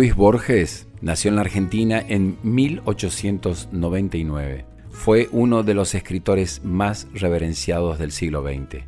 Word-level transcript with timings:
Luis 0.00 0.16
Borges 0.16 0.88
nació 1.02 1.28
en 1.28 1.34
la 1.34 1.42
Argentina 1.42 2.02
en 2.08 2.38
1899. 2.42 4.64
Fue 4.88 5.28
uno 5.30 5.62
de 5.62 5.74
los 5.74 5.94
escritores 5.94 6.64
más 6.64 7.06
reverenciados 7.12 7.98
del 7.98 8.10
siglo 8.10 8.42
XX. 8.42 8.84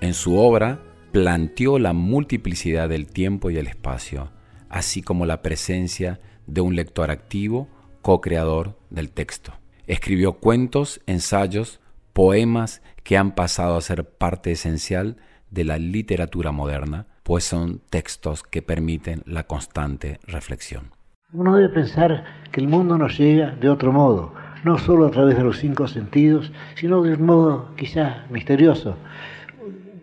En 0.00 0.14
su 0.14 0.38
obra 0.38 0.78
planteó 1.10 1.80
la 1.80 1.92
multiplicidad 1.94 2.88
del 2.88 3.08
tiempo 3.08 3.50
y 3.50 3.56
el 3.56 3.66
espacio, 3.66 4.30
así 4.68 5.02
como 5.02 5.26
la 5.26 5.42
presencia 5.42 6.20
de 6.46 6.60
un 6.60 6.76
lector 6.76 7.10
activo, 7.10 7.68
co-creador 8.00 8.78
del 8.88 9.10
texto. 9.10 9.52
Escribió 9.88 10.34
cuentos, 10.34 11.00
ensayos, 11.08 11.80
poemas 12.12 12.82
que 13.02 13.16
han 13.16 13.34
pasado 13.34 13.76
a 13.76 13.82
ser 13.82 14.08
parte 14.08 14.52
esencial 14.52 15.16
de 15.50 15.64
la 15.64 15.78
literatura 15.78 16.52
moderna, 16.52 17.08
pues 17.26 17.42
son 17.42 17.80
textos 17.90 18.44
que 18.44 18.62
permiten 18.62 19.24
la 19.26 19.42
constante 19.42 20.20
reflexión. 20.28 20.92
Uno 21.32 21.56
debe 21.56 21.70
pensar 21.70 22.24
que 22.52 22.60
el 22.60 22.68
mundo 22.68 22.96
nos 22.98 23.18
llega 23.18 23.50
de 23.50 23.68
otro 23.68 23.90
modo, 23.90 24.32
no 24.62 24.78
solo 24.78 25.06
a 25.06 25.10
través 25.10 25.36
de 25.36 25.42
los 25.42 25.58
cinco 25.58 25.88
sentidos, 25.88 26.52
sino 26.76 27.02
de 27.02 27.14
un 27.14 27.26
modo 27.26 27.74
quizá 27.74 28.26
misterioso. 28.30 28.96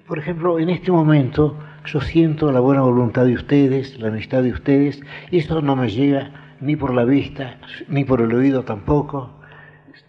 Por 0.06 0.19
ejemplo, 0.19 0.59
en 0.59 0.69
este 0.69 0.91
momento 0.91 1.57
yo 1.85 2.01
siento 2.01 2.51
la 2.51 2.59
buena 2.59 2.81
voluntad 2.81 3.23
de 3.23 3.35
ustedes, 3.35 3.97
la 4.01 4.09
amistad 4.09 4.44
de 4.44 4.51
ustedes, 4.51 5.00
y 5.31 5.38
eso 5.38 5.62
no 5.62 5.78
me 5.78 5.89
llega 5.89 6.57
ni 6.59 6.75
por 6.75 6.94
la 6.94 7.06
vista, 7.06 7.57
ni 7.88 8.03
por 8.03 8.19
el 8.19 8.33
oído 8.33 8.63
tampoco, 8.63 9.31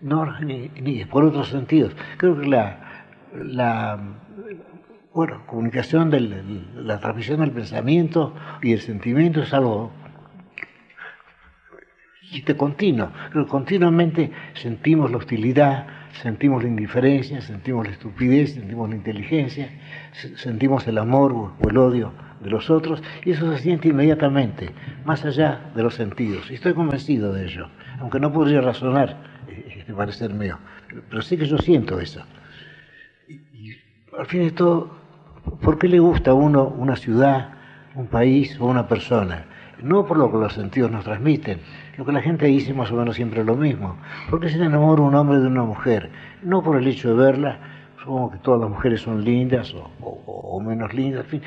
ni, 0.01 1.05
por 1.05 1.23
otros 1.23 1.49
sentidos. 1.49 1.95
Creo 2.17 2.41
que 2.41 2.49
la 2.49 4.01
bueno, 5.15 5.47
comunicación 5.47 6.11
de 6.11 6.21
la 6.75 6.99
transmisión 6.99 7.41
del 7.41 7.53
pensamiento 7.53 8.35
y 8.63 8.73
el 8.73 8.81
sentimiento 8.81 9.43
es 9.43 9.55
algo 9.55 9.93
continuo. 12.57 13.13
Continuamente 13.49 14.33
sentimos 14.55 15.13
la 15.13 15.19
hostilidad, 15.19 15.87
sentimos 16.21 16.65
la 16.65 16.69
indiferencia, 16.69 17.41
sentimos 17.41 17.87
la 17.87 17.93
estupidez, 17.93 18.55
sentimos 18.55 18.89
la 18.91 18.97
inteligencia, 18.97 19.71
sentimos 20.37 20.87
el 20.89 20.99
amor 20.99 21.33
o 21.33 21.69
el 21.69 21.79
odio 21.79 22.13
de 22.41 22.51
los 22.51 22.69
otros 22.69 23.01
y 23.25 23.31
eso 23.31 23.53
se 23.53 23.63
siente 23.63 23.89
inmediatamente, 23.89 24.71
más 25.05 25.25
allá 25.25 25.71
de 25.77 25.85
los 25.85 25.95
sentidos. 25.95 26.51
Y 26.51 26.55
estoy 26.55 26.75
convencido 26.75 27.33
de 27.33 27.45
ello, 27.45 27.69
aunque 28.01 28.19
no 28.19 28.33
podría 28.33 28.61
razonar 28.61 29.17
este 29.79 29.95
parecer 29.95 30.35
mío, 30.35 30.59
pero 31.09 31.23
sí 31.23 31.37
que 31.37 31.47
yo 31.47 31.59
siento 31.59 32.01
eso. 32.01 32.27
Y, 33.29 33.77
al 34.19 34.27
fin 34.27 34.43
de 34.43 34.51
todo, 34.51 35.04
¿Por 35.61 35.79
qué 35.79 35.89
le 35.89 35.99
gusta 35.99 36.31
a 36.31 36.35
uno 36.35 36.65
una 36.65 36.97
ciudad, 36.97 37.51
un 37.95 38.07
país 38.07 38.59
o 38.61 38.67
una 38.67 38.89
persona? 38.89 39.45
No 39.83 40.07
por 40.07 40.17
lo 40.17 40.31
que 40.31 40.39
los 40.39 40.55
sentidos 40.55 40.91
nos 40.91 41.05
transmiten, 41.05 41.61
lo 41.99 42.05
que 42.05 42.13
la 42.13 42.23
gente 42.23 42.47
dice 42.47 42.73
más 42.73 42.91
o 42.91 42.97
menos 42.97 43.17
siempre 43.17 43.41
es 43.41 43.47
lo 43.47 43.57
mismo. 43.57 43.97
¿Por 44.31 44.41
qué 44.41 44.49
se 44.49 44.57
enamora 44.57 45.03
un 45.03 45.15
hombre 45.15 45.39
de 45.41 45.47
una 45.47 45.65
mujer? 45.65 46.11
No 46.43 46.63
por 46.63 46.77
el 46.77 46.87
hecho 46.87 47.11
de 47.11 47.23
verla, 47.23 47.59
supongo 47.99 48.31
que 48.31 48.39
todas 48.39 48.61
las 48.61 48.71
mujeres 48.71 49.03
son 49.03 49.25
lindas 49.25 49.75
o, 50.01 50.61
menos 50.61 50.95
lindas, 50.95 51.25
en 51.25 51.31
fin, 51.31 51.43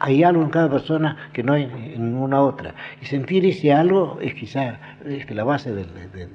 hay 0.00 0.24
algo 0.24 0.42
en 0.42 0.50
cada 0.50 0.68
persona 0.68 1.16
que 1.32 1.42
no 1.42 1.52
hay 1.52 1.64
en 1.64 2.12
ninguna 2.12 2.40
otra. 2.40 2.74
Y 3.00 3.04
sentir 3.04 3.44
ese 3.46 3.72
algo 3.72 4.18
es 4.20 4.34
quizá 4.34 4.78
la 5.28 5.44
base 5.44 5.72
del, 5.72 5.86
del 6.12 6.30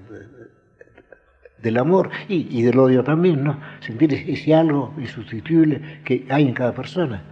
amor 1.78 2.09
y, 2.28 2.62
del 2.62 2.78
odio 2.80 3.03
también, 3.03 3.44
¿no? 3.44 3.59
Sentir 3.80 4.14
ese 4.14 4.53
algo 4.53 4.94
insustituible 4.98 6.02
que 6.03 6.26
hay 6.30 6.48
en 6.48 6.53
cada 6.53 6.74
persona 6.74 7.24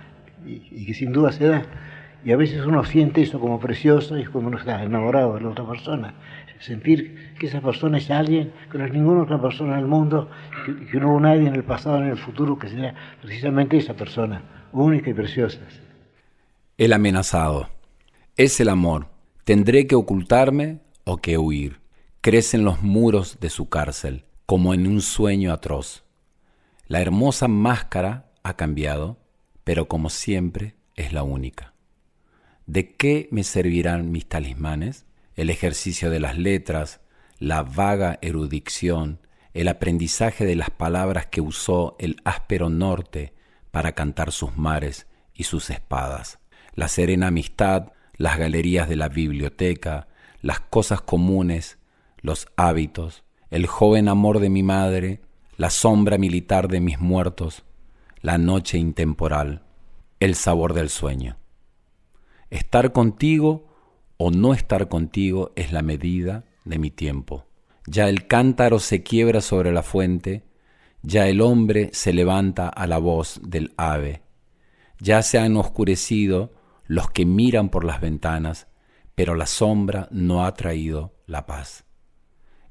y, 0.46 0.86
que 0.86 0.94
sin 0.94 1.14
duda 1.14 1.32
se 1.32 1.48
da. 1.48 1.64
Y 2.26 2.32
a 2.32 2.38
veces 2.38 2.66
uno 2.66 2.84
siente 2.86 3.22
eso 3.22 3.40
como 3.40 3.60
precioso 3.60 4.18
y 4.18 4.22
es 4.22 4.30
como 4.30 4.48
uno 4.48 4.58
está 4.58 4.82
enamorado 4.84 5.36
de 5.36 5.42
la 5.42 5.50
otra 5.50 5.68
persona. 5.68 6.14
Sentir 6.60 7.34
que 7.38 7.48
esa 7.48 7.60
persona 7.60 7.98
es 7.98 8.10
alguien 8.10 8.54
que 8.72 8.78
no 8.78 8.86
es 8.86 8.94
ninguna 8.94 9.24
otra 9.24 9.42
persona 9.42 9.74
en 9.74 9.80
el 9.80 9.88
mundo, 9.88 10.30
que, 10.66 10.86
que 10.86 11.00
no 11.00 11.12
hubo 11.12 11.20
nadie 11.20 11.48
en 11.48 11.56
el 11.56 11.64
pasado 11.64 11.98
ni 12.00 12.06
en 12.06 12.12
el 12.12 12.18
futuro 12.18 12.58
que 12.58 12.70
sea 12.70 12.96
precisamente 13.22 13.76
esa 13.76 13.96
persona, 13.96 14.42
única 14.72 15.10
y 15.10 15.14
preciosa. 15.14 15.60
El 16.78 16.94
amenazado. 16.94 17.70
Es 18.38 18.60
el 18.62 18.70
amor. 18.70 19.08
¿Tendré 19.44 19.86
que 19.86 19.96
ocultarme 19.96 20.80
o 21.04 21.18
que 21.18 21.38
huir? 21.38 21.83
Crecen 22.24 22.64
los 22.64 22.82
muros 22.82 23.40
de 23.42 23.50
su 23.50 23.68
cárcel, 23.68 24.24
como 24.46 24.74
en 24.74 24.88
un 24.88 25.02
sueño 25.02 25.52
atroz. 25.52 26.06
La 26.88 27.02
hermosa 27.02 27.50
máscara 27.50 28.32
ha 28.44 28.56
cambiado, 28.56 29.18
pero 29.66 29.90
como 29.90 30.10
siempre 30.10 30.78
es 30.96 31.12
la 31.12 31.24
única. 31.24 31.74
¿De 32.66 32.96
qué 32.96 33.28
me 33.32 33.44
servirán 33.44 34.14
mis 34.14 34.26
talismanes? 34.26 35.06
El 35.36 35.50
ejercicio 35.50 36.10
de 36.10 36.22
las 36.22 36.38
letras, 36.38 37.02
la 37.40 37.62
vaga 37.62 38.20
erudición, 38.22 39.20
el 39.54 39.68
aprendizaje 39.68 40.46
de 40.46 40.56
las 40.56 40.70
palabras 40.70 41.26
que 41.26 41.42
usó 41.42 41.98
el 42.00 42.22
áspero 42.24 42.70
norte 42.70 43.34
para 43.70 43.96
cantar 43.96 44.32
sus 44.32 44.56
mares 44.56 45.08
y 45.34 45.44
sus 45.44 45.70
espadas, 45.70 46.40
la 46.74 46.88
serena 46.88 47.28
amistad, 47.28 47.92
las 48.16 48.38
galerías 48.38 48.88
de 48.88 48.96
la 48.96 49.10
biblioteca, 49.10 50.08
las 50.40 50.62
cosas 50.62 51.02
comunes, 51.02 51.80
los 52.24 52.48
hábitos, 52.56 53.26
el 53.52 53.68
joven 53.68 54.08
amor 54.08 54.40
de 54.40 54.50
mi 54.50 54.64
madre, 54.64 55.22
la 55.58 55.70
sombra 55.70 56.18
militar 56.18 56.70
de 56.70 56.80
mis 56.80 57.00
muertos, 57.00 57.64
la 58.22 58.38
noche 58.38 58.78
intemporal, 58.78 59.62
el 60.22 60.34
sabor 60.34 60.74
del 60.74 60.90
sueño. 60.90 61.38
Estar 62.50 62.94
contigo 62.94 63.68
o 64.18 64.32
no 64.32 64.54
estar 64.54 64.88
contigo 64.88 65.52
es 65.58 65.74
la 65.74 65.82
medida 65.82 66.46
de 66.64 66.80
mi 66.80 66.92
tiempo. 66.92 67.46
Ya 67.88 68.08
el 68.08 68.26
cántaro 68.26 68.80
se 68.80 69.04
quiebra 69.04 69.42
sobre 69.42 69.74
la 69.74 69.84
fuente, 69.84 70.44
ya 71.02 71.28
el 71.28 71.42
hombre 71.42 71.90
se 71.92 72.14
levanta 72.14 72.70
a 72.70 72.88
la 72.88 73.00
voz 73.00 73.42
del 73.44 73.74
ave, 73.76 74.22
ya 74.98 75.22
se 75.24 75.40
han 75.40 75.58
oscurecido 75.58 76.54
los 76.86 77.12
que 77.12 77.26
miran 77.26 77.68
por 77.68 77.84
las 77.84 78.00
ventanas, 78.00 78.68
pero 79.14 79.36
la 79.36 79.46
sombra 79.46 80.08
no 80.10 80.46
ha 80.46 80.54
traído 80.54 81.14
la 81.28 81.46
paz 81.46 81.86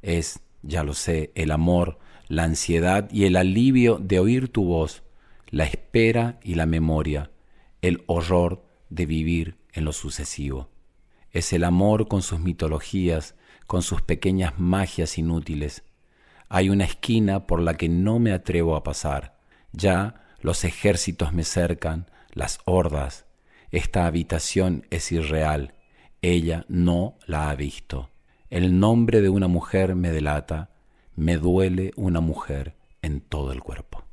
es, 0.02 0.40
ya 0.62 0.82
lo 0.84 0.94
sé, 0.94 1.32
el 1.34 1.50
amor, 1.50 1.98
la 2.28 2.44
ansiedad 2.44 3.08
y 3.10 3.24
el 3.24 3.36
alivio 3.36 3.98
de 3.98 4.18
oír 4.18 4.48
tu 4.48 4.64
voz, 4.64 5.02
la 5.48 5.64
espera 5.64 6.38
y 6.42 6.54
la 6.54 6.66
memoria, 6.66 7.30
el 7.80 8.04
horror 8.06 8.64
de 8.90 9.06
vivir 9.06 9.56
en 9.72 9.84
lo 9.84 9.92
sucesivo. 9.92 10.70
Es 11.30 11.52
el 11.52 11.64
amor 11.64 12.08
con 12.08 12.22
sus 12.22 12.40
mitologías, 12.40 13.34
con 13.66 13.82
sus 13.82 14.02
pequeñas 14.02 14.58
magias 14.58 15.16
inútiles. 15.16 15.84
Hay 16.48 16.68
una 16.68 16.84
esquina 16.84 17.46
por 17.46 17.60
la 17.60 17.76
que 17.76 17.88
no 17.88 18.18
me 18.18 18.32
atrevo 18.32 18.76
a 18.76 18.82
pasar. 18.82 19.38
Ya 19.72 20.26
los 20.40 20.64
ejércitos 20.64 21.32
me 21.32 21.44
cercan, 21.44 22.10
las 22.32 22.58
hordas. 22.66 23.24
Esta 23.70 24.06
habitación 24.06 24.86
es 24.90 25.10
irreal. 25.12 25.74
Ella 26.20 26.66
no 26.68 27.16
la 27.26 27.48
ha 27.48 27.54
visto. 27.54 28.11
El 28.52 28.78
nombre 28.78 29.22
de 29.22 29.30
una 29.30 29.48
mujer 29.48 29.94
me 29.94 30.12
delata. 30.12 30.68
Me 31.16 31.38
duele 31.38 31.92
una 31.96 32.20
mujer 32.20 32.74
en 33.00 33.22
todo 33.22 33.50
el 33.50 33.62
cuerpo. 33.62 34.04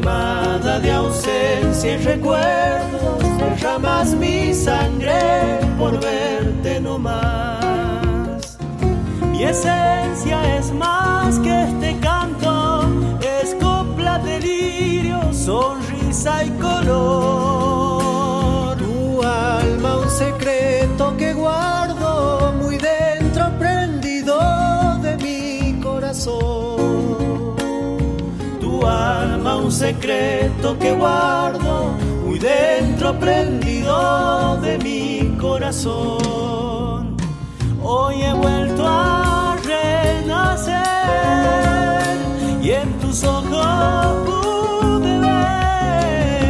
Quemada 0.00 0.80
de 0.80 0.92
ausencia 0.92 1.92
y 1.92 1.96
recuerdos, 1.98 3.38
derramas 3.38 4.14
mi 4.14 4.54
sangre 4.54 5.60
por 5.78 6.00
verte 6.00 6.80
no 6.80 6.98
más. 6.98 8.58
Mi 9.30 9.44
secreto 30.00 30.78
que 30.78 30.92
guardo 30.92 31.92
muy 32.24 32.38
dentro 32.38 33.18
prendido 33.18 34.56
de 34.62 34.78
mi 34.78 35.36
corazón. 35.38 37.16
Hoy 37.82 38.22
he 38.22 38.32
vuelto 38.32 38.82
a 38.86 39.58
renacer 39.62 40.78
y 42.62 42.70
en 42.70 42.98
tus 43.00 43.24
ojos 43.24 44.26
pude 44.26 45.18
ver 45.20 46.40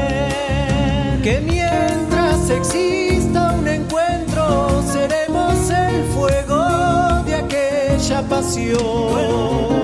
que 1.23 1.41
mientras 1.41 2.51
exista 2.51 3.55
un 3.59 3.67
encuentro 3.67 4.83
seremos 4.93 5.71
el 5.71 6.05
fuego 6.15 7.23
de 7.25 7.35
aquella 7.35 8.23
pasión. 8.29 9.80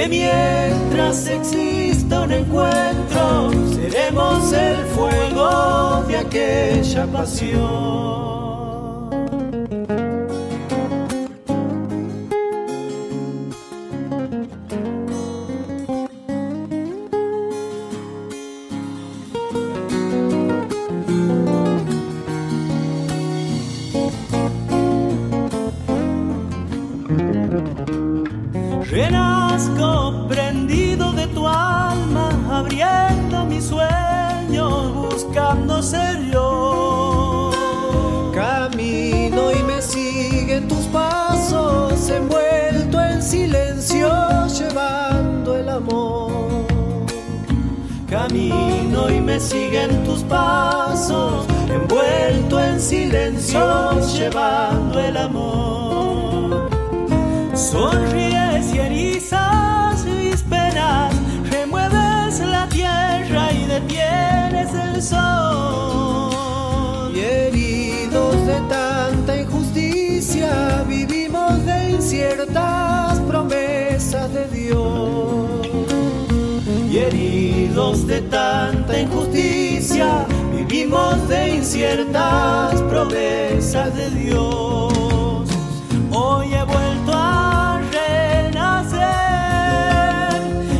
Que 0.00 0.08
mientras 0.08 1.26
exista 1.26 2.22
un 2.22 2.32
encuentro 2.32 3.50
seremos 3.74 4.50
el 4.50 4.78
fuego 4.86 6.02
de 6.08 6.16
aquella 6.16 7.06
pasión. 7.06 8.29
Me 49.30 49.38
siguen 49.38 50.02
tus 50.04 50.24
pasos, 50.24 51.46
envuelto 51.68 52.58
en 52.58 52.80
silencio, 52.80 54.00
llevando 54.16 54.98
el 54.98 55.16
amor. 55.16 56.68
Sonríes 57.54 58.74
y 58.74 58.78
erizas 58.78 60.04
mis 60.04 60.42
penas, 60.42 61.14
remueves 61.48 62.40
la 62.40 62.68
tierra 62.68 63.52
y 63.52 63.66
detienes 63.66 64.74
el 64.74 65.00
sol. 65.00 66.32
Y 67.14 67.20
heridos 67.20 68.34
de 68.46 68.60
tanta 68.68 69.40
injusticia, 69.42 70.84
vivimos 70.88 71.64
de 71.64 71.90
inciertas 71.90 73.09
heridos 77.10 78.06
de 78.06 78.20
tanta 78.22 79.00
injusticia, 79.00 80.26
vivimos 80.54 81.28
de 81.28 81.56
inciertas 81.56 82.80
promesas 82.82 83.94
de 83.94 84.10
Dios. 84.10 85.48
Hoy 86.12 86.54
he 86.54 86.64
vuelto 86.64 87.12
a 87.12 87.80
renacer 87.92 89.00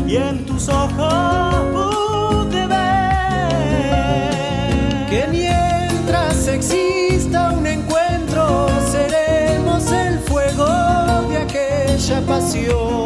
y 0.06 0.16
en 0.16 0.44
tus 0.46 0.68
ojos 0.68 1.54
pude 1.72 2.66
ver 2.66 3.50
Que 5.08 5.26
mientras 5.30 6.46
exista 6.49 7.52
un 7.52 7.66
encuentro, 7.66 8.68
seremos 8.90 9.90
el 9.92 10.18
fuego 10.20 10.66
de 11.28 11.38
aquella 11.38 12.20
pasión. 12.22 13.00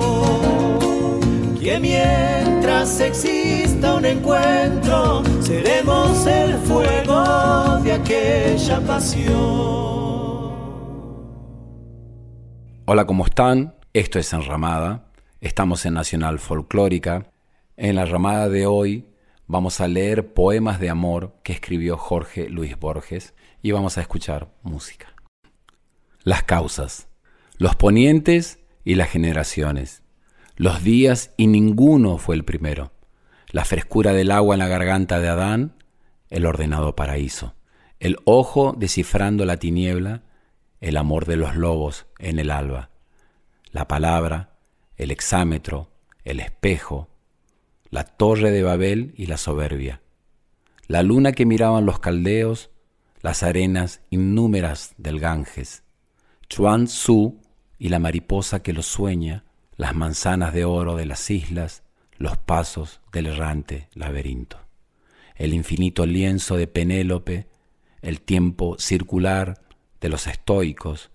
Mientras 1.80 3.00
exista 3.00 3.94
un 3.94 4.04
encuentro 4.04 5.22
seremos 5.40 6.26
el 6.26 6.54
fuego 6.58 7.78
de 7.82 7.92
aquella 7.92 8.80
pasión. 8.80 9.34
Hola, 12.86 13.06
¿cómo 13.06 13.24
están? 13.24 13.74
Esto 13.92 14.18
es 14.18 14.32
Enramada. 14.32 15.06
Estamos 15.40 15.84
en 15.86 15.94
Nacional 15.94 16.38
Folclórica. 16.38 17.30
En 17.76 17.96
la 17.96 18.04
ramada 18.04 18.48
de 18.48 18.66
hoy 18.66 19.06
vamos 19.46 19.80
a 19.80 19.88
leer 19.88 20.32
poemas 20.32 20.80
de 20.80 20.90
amor 20.90 21.34
que 21.42 21.52
escribió 21.52 21.96
Jorge 21.96 22.48
Luis 22.48 22.78
Borges 22.78 23.34
y 23.62 23.72
vamos 23.72 23.98
a 23.98 24.00
escuchar 24.00 24.52
música. 24.62 25.14
Las 26.22 26.44
causas, 26.44 27.08
los 27.58 27.74
ponientes 27.74 28.60
y 28.84 28.94
las 28.94 29.10
generaciones, 29.10 30.03
los 30.56 30.84
días 30.84 31.32
y 31.36 31.46
ninguno 31.46 32.18
fue 32.18 32.36
el 32.36 32.44
primero, 32.44 32.92
la 33.50 33.64
frescura 33.64 34.12
del 34.12 34.30
agua 34.30 34.54
en 34.54 34.60
la 34.60 34.68
garganta 34.68 35.18
de 35.18 35.28
Adán, 35.28 35.74
el 36.30 36.46
ordenado 36.46 36.94
paraíso, 36.94 37.54
el 37.98 38.18
ojo 38.24 38.74
descifrando 38.76 39.44
la 39.44 39.56
tiniebla, 39.56 40.22
el 40.80 40.96
amor 40.96 41.26
de 41.26 41.36
los 41.36 41.56
lobos 41.56 42.06
en 42.18 42.38
el 42.38 42.50
alba, 42.50 42.90
la 43.70 43.88
palabra, 43.88 44.56
el 44.96 45.10
exámetro, 45.10 45.90
el 46.22 46.40
espejo, 46.40 47.08
la 47.90 48.04
torre 48.04 48.50
de 48.50 48.62
Babel 48.62 49.12
y 49.16 49.26
la 49.26 49.36
soberbia, 49.36 50.02
la 50.86 51.02
luna 51.02 51.32
que 51.32 51.46
miraban 51.46 51.86
los 51.86 51.98
caldeos, 51.98 52.70
las 53.22 53.42
arenas 53.42 54.02
innúmeras 54.10 54.94
del 54.98 55.18
Ganges, 55.18 55.82
Chuan 56.48 56.84
Tzu 56.84 57.40
y 57.78 57.88
la 57.88 57.98
mariposa 57.98 58.62
que 58.62 58.72
lo 58.72 58.82
sueña, 58.82 59.44
las 59.76 59.94
manzanas 59.94 60.52
de 60.54 60.64
oro 60.64 60.96
de 60.96 61.06
las 61.06 61.30
islas, 61.30 61.82
los 62.18 62.36
pasos 62.36 63.00
del 63.12 63.26
errante 63.26 63.88
laberinto, 63.94 64.58
el 65.34 65.52
infinito 65.52 66.06
lienzo 66.06 66.56
de 66.56 66.66
Penélope, 66.66 67.48
el 68.02 68.20
tiempo 68.20 68.76
circular 68.78 69.60
de 70.00 70.08
los 70.08 70.26
estoicos, 70.26 71.10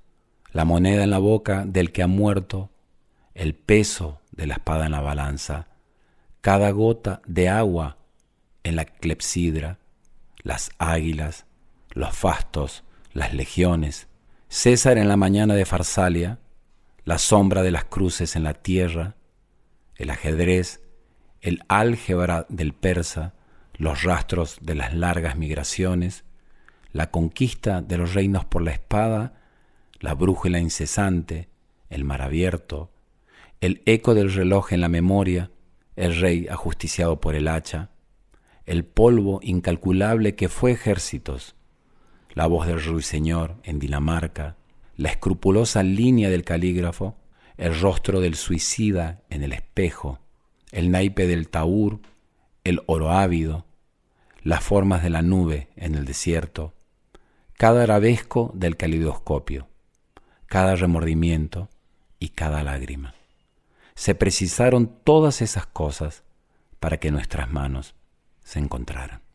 la 0.52 0.66
moneda 0.66 1.04
en 1.04 1.12
la 1.12 1.20
boca 1.20 1.66
del 1.66 1.92
que 1.92 2.04
ha 2.04 2.08
muerto, 2.08 2.72
el 3.34 3.54
peso 3.56 4.20
de 4.32 4.48
la 4.48 4.56
espada 4.56 4.86
en 4.88 4.92
la 4.92 5.02
balanza, 5.02 5.68
cada 6.42 6.72
gota 6.72 7.22
de 7.26 7.50
agua 7.50 7.98
en 8.64 8.76
la 8.76 8.86
clepsidra, 8.86 9.80
las 10.42 10.72
águilas, 10.80 11.46
los 11.92 12.16
fastos, 12.16 12.84
las 13.14 13.34
legiones, 13.34 14.08
César 14.48 14.98
en 14.98 15.08
la 15.08 15.18
mañana 15.18 15.54
de 15.54 15.66
Farsalia, 15.66 16.40
la 17.10 17.18
sombra 17.18 17.64
de 17.64 17.72
las 17.72 17.86
cruces 17.86 18.36
en 18.36 18.44
la 18.44 18.54
tierra, 18.54 19.16
el 19.96 20.12
ajedrez, 20.12 20.84
el 21.42 21.64
álgebra 21.68 22.46
del 22.50 22.74
persa, 22.74 23.34
los 23.74 24.04
rastros 24.04 24.60
de 24.62 24.76
las 24.76 24.94
largas 24.94 25.36
migraciones, 25.36 26.24
la 26.94 27.10
conquista 27.10 27.82
de 27.82 27.98
los 27.98 28.14
reinos 28.14 28.46
por 28.46 28.62
la 28.62 28.74
espada, 28.74 29.42
la 30.00 30.14
brújula 30.14 30.60
incesante, 30.60 31.50
el 31.90 32.04
mar 32.04 32.22
abierto, 32.22 32.92
el 33.60 33.82
eco 33.88 34.14
del 34.14 34.32
reloj 34.32 34.72
en 34.72 34.82
la 34.82 34.88
memoria, 34.88 35.50
el 35.96 36.16
rey 36.16 36.48
ajusticiado 36.48 37.20
por 37.20 37.34
el 37.34 37.48
hacha, 37.48 37.90
el 38.68 38.86
polvo 38.86 39.40
incalculable 39.42 40.36
que 40.36 40.48
fue 40.48 40.74
ejércitos, 40.74 41.56
la 42.36 42.46
voz 42.46 42.68
del 42.68 42.84
ruiseñor 42.84 43.56
en 43.64 43.80
Dinamarca, 43.80 44.59
la 45.00 45.12
escrupulosa 45.12 45.82
línea 45.82 46.30
del 46.30 46.44
calígrafo, 46.44 47.16
el 47.56 47.80
rostro 47.80 48.20
del 48.20 48.36
suicida 48.36 49.22
en 49.30 49.44
el 49.44 49.54
espejo, 49.54 50.20
el 50.74 50.92
naipe 50.92 51.26
del 51.26 51.48
taur, 51.48 52.02
el 52.66 52.82
oro 52.86 53.10
ávido, 53.10 53.66
las 54.44 54.62
formas 54.62 55.02
de 55.02 55.10
la 55.10 55.22
nube 55.22 55.70
en 55.78 55.96
el 55.96 56.04
desierto, 56.04 56.74
cada 57.54 57.84
arabesco 57.84 58.52
del 58.54 58.76
calidoscopio, 58.76 59.70
cada 60.48 60.76
remordimiento 60.76 61.70
y 62.20 62.30
cada 62.30 62.62
lágrima. 62.62 63.16
Se 63.96 64.16
precisaron 64.16 64.94
todas 65.06 65.42
esas 65.42 65.66
cosas 65.66 66.26
para 66.82 66.98
que 66.98 67.10
nuestras 67.10 67.50
manos 67.50 67.96
se 68.44 68.60
encontraran. 68.60 69.29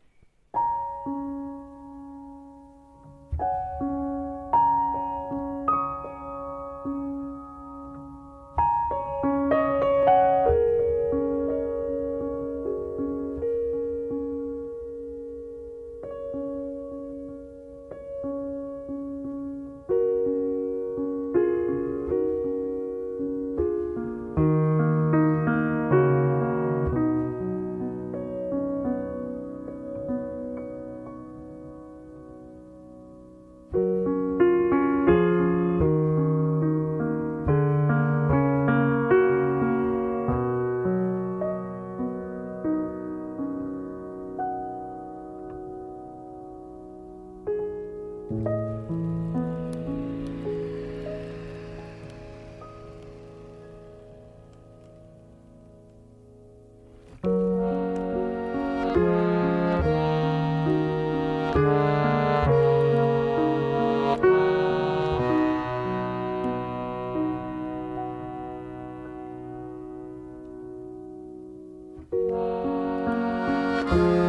Bye. 73.85 74.24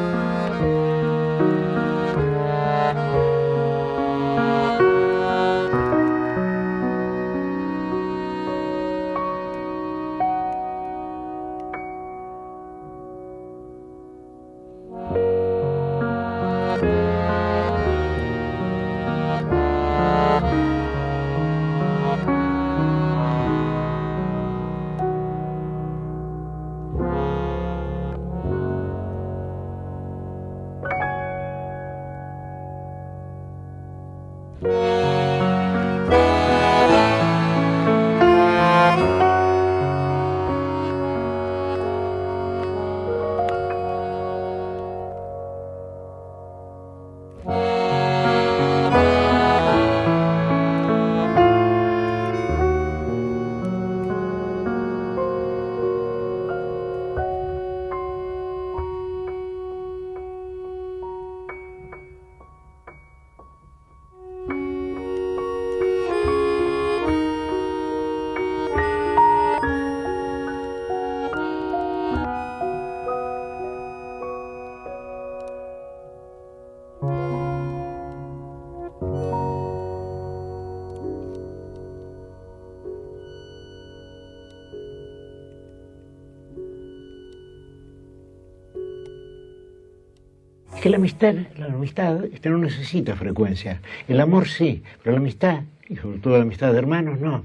Que 90.87 90.91
la 90.91 90.99
amistad, 90.99 91.35
la 91.59 91.67
amistad 91.67 92.25
este, 92.27 92.49
no 92.49 92.59
necesita 92.59 93.17
frecuencia. 93.17 93.81
El 94.07 94.21
amor 94.21 94.47
sí, 94.47 94.85
pero 95.03 95.17
la 95.17 95.21
amistad, 95.21 95.65
y 95.89 95.97
sobre 95.97 96.19
todo 96.19 96.37
la 96.37 96.43
amistad 96.43 96.71
de 96.71 96.79
hermanos, 96.79 97.19
no. 97.19 97.43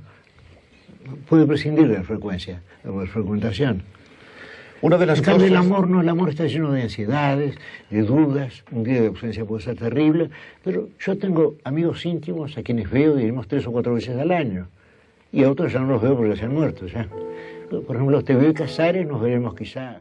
Puede 1.27 1.48
prescindir 1.48 1.88
de 1.88 1.95
la 1.95 2.03
frecuencia, 2.03 2.62
de 2.83 2.95
la 2.95 3.07
frecuentación. 3.07 3.81
Una 4.83 5.00
de 5.00 5.07
las 5.07 5.17
en 5.17 5.25
cambio, 5.25 5.48
el 5.48 5.55
amor 5.55 5.89
no, 5.89 6.01
el 6.01 6.10
amor 6.10 6.29
está 6.29 6.45
lleno 6.45 6.71
de 6.71 6.83
ansiedades, 6.83 7.55
de 7.89 8.03
dudas, 8.03 8.63
un 8.71 8.83
día 8.83 9.01
de 9.01 9.07
ausencia 9.07 9.43
puede 9.43 9.63
ser 9.63 9.75
terrible, 9.75 10.29
pero 10.63 10.89
yo 11.00 11.17
tengo 11.17 11.55
amigos 11.63 12.05
íntimos 12.05 12.55
a 12.60 12.62
quienes 12.62 12.91
veo, 12.91 13.15
diríamos, 13.15 13.48
tres 13.48 13.65
o 13.65 13.71
cuatro 13.71 13.95
veces 13.95 14.19
al 14.19 14.29
año, 14.29 14.67
y 15.31 15.43
a 15.45 15.50
otros 15.50 15.74
ya 15.74 15.79
no 15.79 15.88
los 15.88 16.01
veo 16.03 16.15
porque 16.15 16.36
se 16.36 16.45
han 16.45 16.53
muerto 16.53 16.86
ya. 16.86 17.07
Por 17.88 17.95
ejemplo, 17.95 18.24
te 18.24 18.36
veo 18.36 18.53
Casares, 18.53 19.07
nos 19.07 19.19
veremos 19.19 19.55
quizá. 19.55 20.00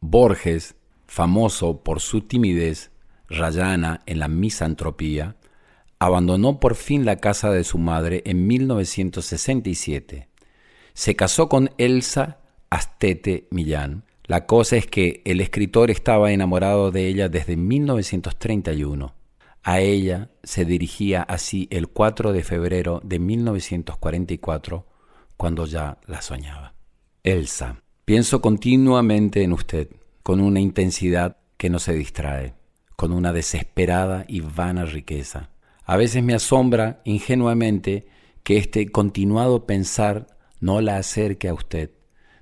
Borges 0.00 0.74
famoso 1.06 1.82
por 1.82 2.00
su 2.00 2.22
timidez, 2.22 2.90
rayana 3.28 4.02
en 4.06 4.18
la 4.18 4.28
misantropía, 4.28 5.36
abandonó 5.98 6.60
por 6.60 6.74
fin 6.74 7.04
la 7.04 7.16
casa 7.16 7.50
de 7.50 7.64
su 7.64 7.78
madre 7.78 8.22
en 8.26 8.46
1967. 8.46 10.28
Se 10.92 11.16
casó 11.16 11.48
con 11.48 11.70
Elsa 11.78 12.38
Astete 12.70 13.48
Millán. 13.50 14.04
La 14.24 14.46
cosa 14.46 14.76
es 14.76 14.86
que 14.86 15.22
el 15.24 15.40
escritor 15.40 15.90
estaba 15.90 16.32
enamorado 16.32 16.90
de 16.90 17.08
ella 17.08 17.28
desde 17.28 17.56
1931. 17.56 19.14
A 19.62 19.80
ella 19.80 20.30
se 20.42 20.64
dirigía 20.64 21.22
así 21.22 21.68
el 21.70 21.88
4 21.88 22.32
de 22.32 22.42
febrero 22.42 23.00
de 23.02 23.18
1944, 23.18 24.86
cuando 25.36 25.66
ya 25.66 25.98
la 26.06 26.20
soñaba. 26.20 26.74
Elsa, 27.22 27.82
pienso 28.04 28.40
continuamente 28.42 29.42
en 29.42 29.52
usted 29.54 29.88
con 30.24 30.40
una 30.40 30.58
intensidad 30.58 31.36
que 31.58 31.68
no 31.70 31.78
se 31.78 31.92
distrae, 31.92 32.54
con 32.96 33.12
una 33.12 33.32
desesperada 33.34 34.24
y 34.26 34.40
vana 34.40 34.86
riqueza. 34.86 35.50
A 35.84 35.98
veces 35.98 36.24
me 36.24 36.34
asombra 36.34 37.02
ingenuamente 37.04 38.08
que 38.42 38.56
este 38.56 38.90
continuado 38.90 39.66
pensar 39.66 40.26
no 40.60 40.80
la 40.80 40.96
acerque 40.96 41.48
a 41.48 41.54
usted, 41.54 41.90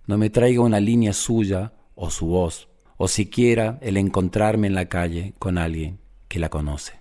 no 0.06 0.16
me 0.16 0.30
traiga 0.30 0.62
una 0.62 0.78
línea 0.78 1.12
suya 1.12 1.72
o 1.96 2.10
su 2.10 2.26
voz, 2.26 2.68
o 2.96 3.08
siquiera 3.08 3.80
el 3.82 3.96
encontrarme 3.96 4.68
en 4.68 4.76
la 4.76 4.88
calle 4.88 5.34
con 5.40 5.58
alguien 5.58 5.98
que 6.28 6.38
la 6.38 6.50
conoce. 6.50 7.00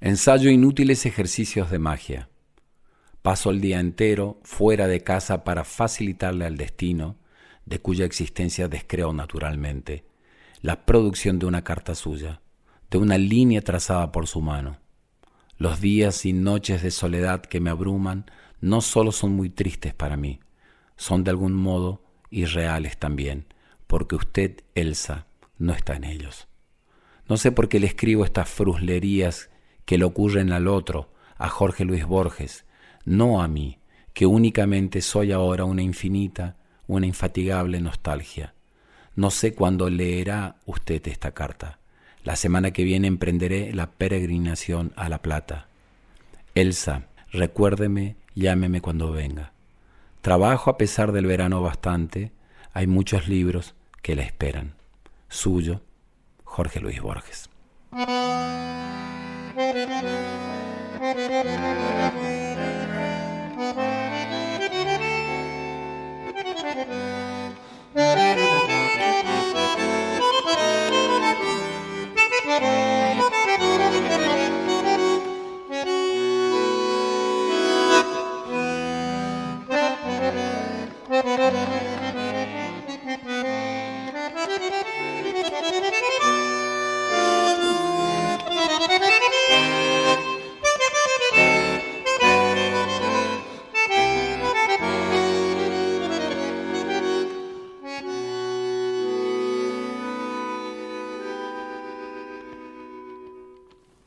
Ensayo 0.00 0.50
inútiles 0.50 1.04
ejercicios 1.04 1.70
de 1.70 1.78
magia. 1.78 2.30
Paso 3.20 3.50
el 3.50 3.60
día 3.60 3.78
entero 3.78 4.40
fuera 4.42 4.86
de 4.86 5.02
casa 5.02 5.44
para 5.44 5.64
facilitarle 5.64 6.46
al 6.46 6.56
destino, 6.56 7.19
de 7.66 7.78
cuya 7.78 8.04
existencia 8.04 8.68
descreo 8.68 9.12
naturalmente, 9.12 10.04
la 10.62 10.84
producción 10.84 11.38
de 11.38 11.46
una 11.46 11.62
carta 11.62 11.94
suya, 11.94 12.40
de 12.90 12.98
una 12.98 13.18
línea 13.18 13.62
trazada 13.62 14.12
por 14.12 14.26
su 14.26 14.40
mano. 14.40 14.78
Los 15.56 15.80
días 15.80 16.24
y 16.26 16.32
noches 16.32 16.82
de 16.82 16.90
soledad 16.90 17.42
que 17.42 17.60
me 17.60 17.70
abruman 17.70 18.30
no 18.60 18.80
solo 18.80 19.12
son 19.12 19.32
muy 19.32 19.50
tristes 19.50 19.94
para 19.94 20.16
mí, 20.16 20.40
son 20.96 21.24
de 21.24 21.30
algún 21.30 21.54
modo 21.54 22.02
irreales 22.30 22.98
también, 22.98 23.46
porque 23.86 24.16
usted, 24.16 24.62
Elsa, 24.74 25.26
no 25.58 25.72
está 25.72 25.96
en 25.96 26.04
ellos. 26.04 26.48
No 27.28 27.36
sé 27.36 27.52
por 27.52 27.68
qué 27.68 27.80
le 27.80 27.86
escribo 27.86 28.24
estas 28.24 28.48
fruslerías 28.48 29.50
que 29.84 29.98
le 29.98 30.04
ocurren 30.04 30.52
al 30.52 30.68
otro, 30.68 31.12
a 31.36 31.48
Jorge 31.48 31.84
Luis 31.84 32.04
Borges, 32.04 32.64
no 33.04 33.42
a 33.42 33.48
mí, 33.48 33.78
que 34.12 34.26
únicamente 34.26 35.00
soy 35.00 35.32
ahora 35.32 35.64
una 35.64 35.82
infinita, 35.82 36.56
una 36.90 37.06
infatigable 37.06 37.80
nostalgia. 37.80 38.52
No 39.14 39.30
sé 39.30 39.54
cuándo 39.54 39.88
leerá 39.88 40.56
usted 40.66 41.06
esta 41.06 41.30
carta. 41.32 41.78
La 42.24 42.36
semana 42.36 42.72
que 42.72 42.84
viene 42.84 43.06
emprenderé 43.06 43.72
la 43.72 43.90
peregrinación 43.90 44.92
a 44.96 45.08
La 45.08 45.22
Plata. 45.22 45.68
Elsa, 46.54 47.04
recuérdeme, 47.30 48.16
llámeme 48.34 48.80
cuando 48.80 49.12
venga. 49.12 49.52
Trabajo 50.20 50.68
a 50.68 50.78
pesar 50.78 51.12
del 51.12 51.26
verano 51.26 51.62
bastante, 51.62 52.32
hay 52.72 52.86
muchos 52.86 53.28
libros 53.28 53.74
que 54.02 54.16
la 54.16 54.22
esperan. 54.22 54.74
Suyo, 55.28 55.82
Jorge 56.44 56.80
Luis 56.80 57.00
Borges. 57.00 57.48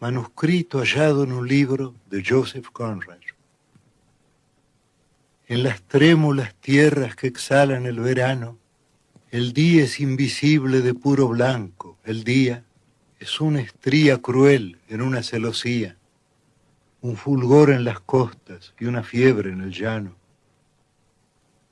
Manuscrito 0.03 0.79
hallado 0.79 1.23
en 1.23 1.31
un 1.31 1.47
libro 1.47 1.95
de 2.09 2.21
Joseph 2.27 2.67
Conrad. 2.73 3.19
En 5.47 5.63
las 5.63 5.81
trémulas 5.83 6.53
tierras 6.55 7.15
que 7.15 7.27
exhalan 7.27 7.85
el 7.85 8.01
verano, 8.01 8.57
el 9.31 9.53
día 9.53 9.85
es 9.85 10.01
invisible 10.01 10.81
de 10.81 10.93
puro 10.93 11.29
blanco, 11.29 11.97
el 12.03 12.25
día 12.25 12.65
es 13.17 13.39
una 13.39 13.61
estría 13.61 14.21
cruel 14.21 14.77
en 14.89 15.01
una 15.01 15.23
celosía, 15.23 15.95
un 16.99 17.15
fulgor 17.15 17.69
en 17.69 17.85
las 17.85 18.01
costas 18.01 18.73
y 18.77 18.83
una 18.83 19.03
fiebre 19.03 19.51
en 19.51 19.61
el 19.61 19.71
llano. 19.71 20.17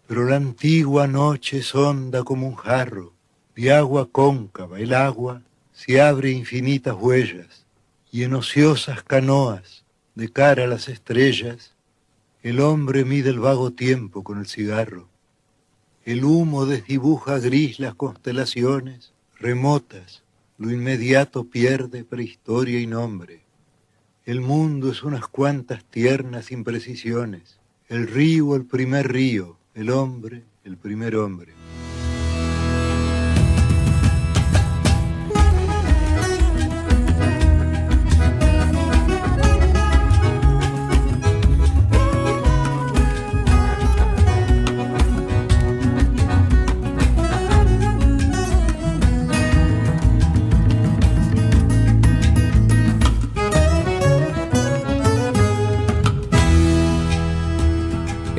Pero 0.08 0.24
la 0.24 0.38
antigua 0.38 1.06
noche 1.06 1.58
es 1.58 1.76
honda 1.76 2.24
como 2.24 2.48
un 2.48 2.56
jarro, 2.56 3.12
de 3.58 3.74
agua 3.74 4.08
cóncava, 4.10 4.80
el 4.80 4.94
agua 4.94 5.42
se 5.74 6.00
abre 6.00 6.32
infinitas 6.32 6.96
huellas, 6.98 7.61
y 8.12 8.24
en 8.24 8.34
ociosas 8.34 9.04
canoas, 9.04 9.84
de 10.16 10.30
cara 10.30 10.66
a 10.66 10.68
las 10.68 10.90
estrellas, 10.90 11.74
el 12.44 12.60
hombre 12.60 13.06
mide 13.06 13.30
el 13.30 13.40
vago 13.40 13.72
tiempo 13.72 14.24
con 14.24 14.40
el 14.40 14.48
cigarro. 14.48 15.08
El 16.04 16.26
humo 16.26 16.66
desdibuja 16.66 17.40
gris 17.40 17.80
las 17.80 17.96
constelaciones 17.96 19.14
remotas, 19.40 20.24
lo 20.58 20.72
inmediato 20.72 21.46
pierde 21.46 22.04
prehistoria 22.04 22.80
y 22.80 22.88
nombre. 22.88 23.42
El 24.26 24.42
mundo 24.42 24.92
es 24.92 25.04
unas 25.04 25.28
cuantas 25.28 25.84
tiernas 25.86 26.52
imprecisiones, 26.52 27.60
el 27.88 28.08
río 28.08 28.56
el 28.56 28.66
primer 28.66 29.12
río, 29.12 29.58
el 29.74 29.90
hombre 29.90 30.44
el 30.64 30.78
primer 30.78 31.16
hombre. 31.16 31.61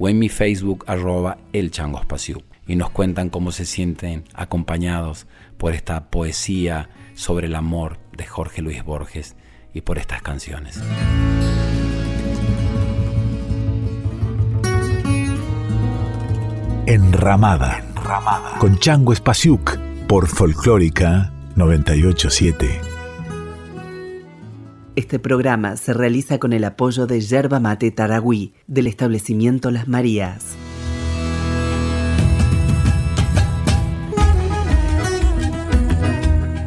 o 0.00 0.08
en 0.08 0.18
mi 0.18 0.28
Facebook 0.28 0.84
arroba 0.88 1.38
el 1.52 1.70
y 2.66 2.74
nos 2.74 2.90
cuentan 2.90 3.28
cómo 3.28 3.52
se 3.52 3.66
sienten 3.66 4.24
acompañados 4.34 5.26
por 5.58 5.74
esta 5.74 6.08
poesía 6.08 6.88
sobre 7.14 7.46
el 7.46 7.54
amor 7.54 7.98
de 8.16 8.26
Jorge 8.26 8.62
Luis 8.62 8.82
Borges 8.82 9.36
y 9.74 9.82
por 9.82 9.98
estas 9.98 10.22
canciones. 10.22 10.80
Enramada, 16.86 17.78
Enramada. 17.78 18.58
con 18.58 18.78
Chango 18.78 19.12
Espasiuk 19.12 19.78
por 20.08 20.26
Folclórica 20.26 21.30
987. 21.56 22.89
Este 25.00 25.18
programa 25.18 25.78
se 25.78 25.94
realiza 25.94 26.38
con 26.38 26.52
el 26.52 26.62
apoyo 26.62 27.06
de 27.06 27.22
Yerba 27.22 27.58
Mate 27.58 27.90
Taragüí 27.90 28.52
del 28.66 28.86
establecimiento 28.86 29.70
Las 29.70 29.88
Marías. 29.88 30.44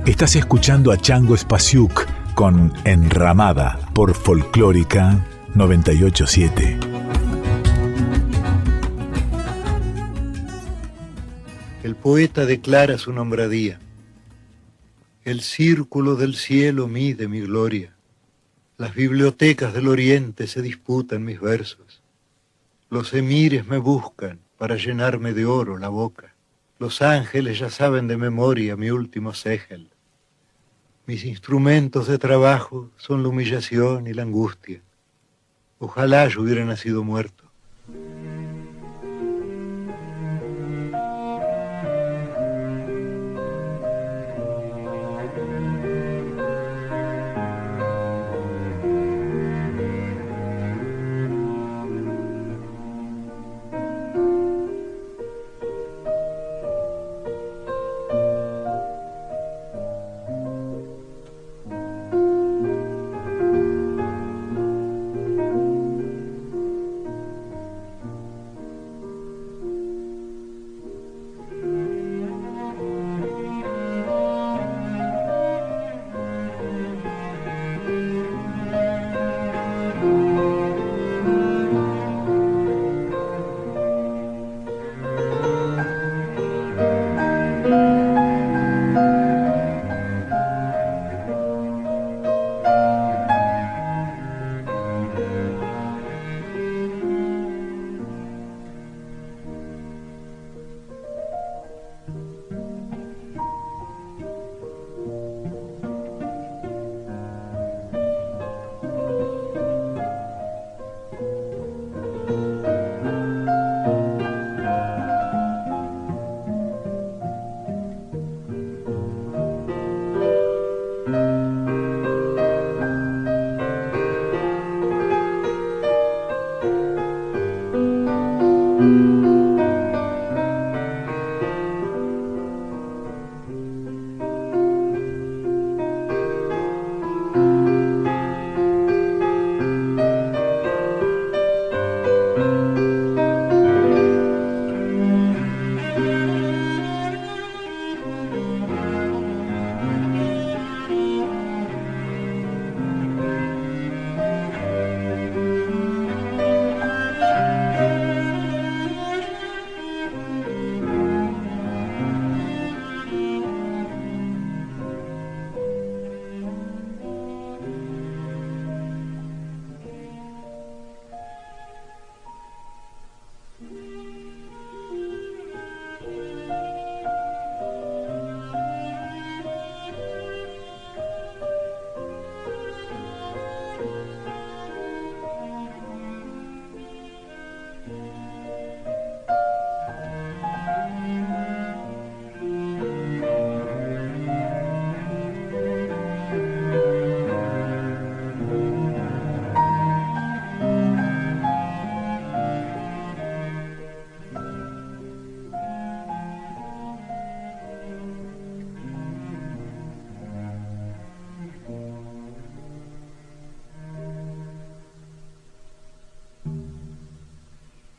Estás 0.07 0.35
escuchando 0.35 0.91
a 0.91 0.97
Chango 0.97 1.37
Spasiuk 1.37 2.07
con 2.33 2.73
Enramada 2.85 3.77
por 3.93 4.15
Folclórica 4.15 5.23
987. 5.53 6.79
El 11.83 11.95
poeta 11.95 12.47
declara 12.47 12.97
su 12.97 13.13
nombradía. 13.13 13.77
El 15.23 15.41
círculo 15.41 16.15
del 16.15 16.33
cielo 16.33 16.87
mide 16.87 17.27
mi 17.27 17.39
gloria. 17.39 17.93
Las 18.83 18.95
bibliotecas 18.95 19.73
del 19.73 19.87
oriente 19.87 20.45
se 20.45 20.61
disputan 20.61 21.23
mis 21.23 21.39
versos. 21.39 22.03
Los 22.89 23.13
emires 23.13 23.65
me 23.65 23.77
buscan 23.77 24.41
para 24.57 24.75
llenarme 24.75 25.31
de 25.31 25.45
oro 25.45 25.77
la 25.77 25.87
boca. 25.87 26.35
Los 26.79 27.01
ángeles 27.01 27.59
ya 27.59 27.69
saben 27.69 28.09
de 28.09 28.17
memoria 28.17 28.75
mi 28.75 28.91
último 28.91 29.33
ségel. 29.33 29.89
Mis 31.05 31.23
instrumentos 31.23 32.07
de 32.07 32.17
trabajo 32.17 32.91
son 32.97 33.23
la 33.23 33.29
humillación 33.29 34.05
y 34.05 34.13
la 34.13 34.23
angustia. 34.23 34.81
Ojalá 35.79 36.27
yo 36.27 36.41
hubiera 36.41 36.65
nacido 36.65 37.05
muerto. 37.05 37.42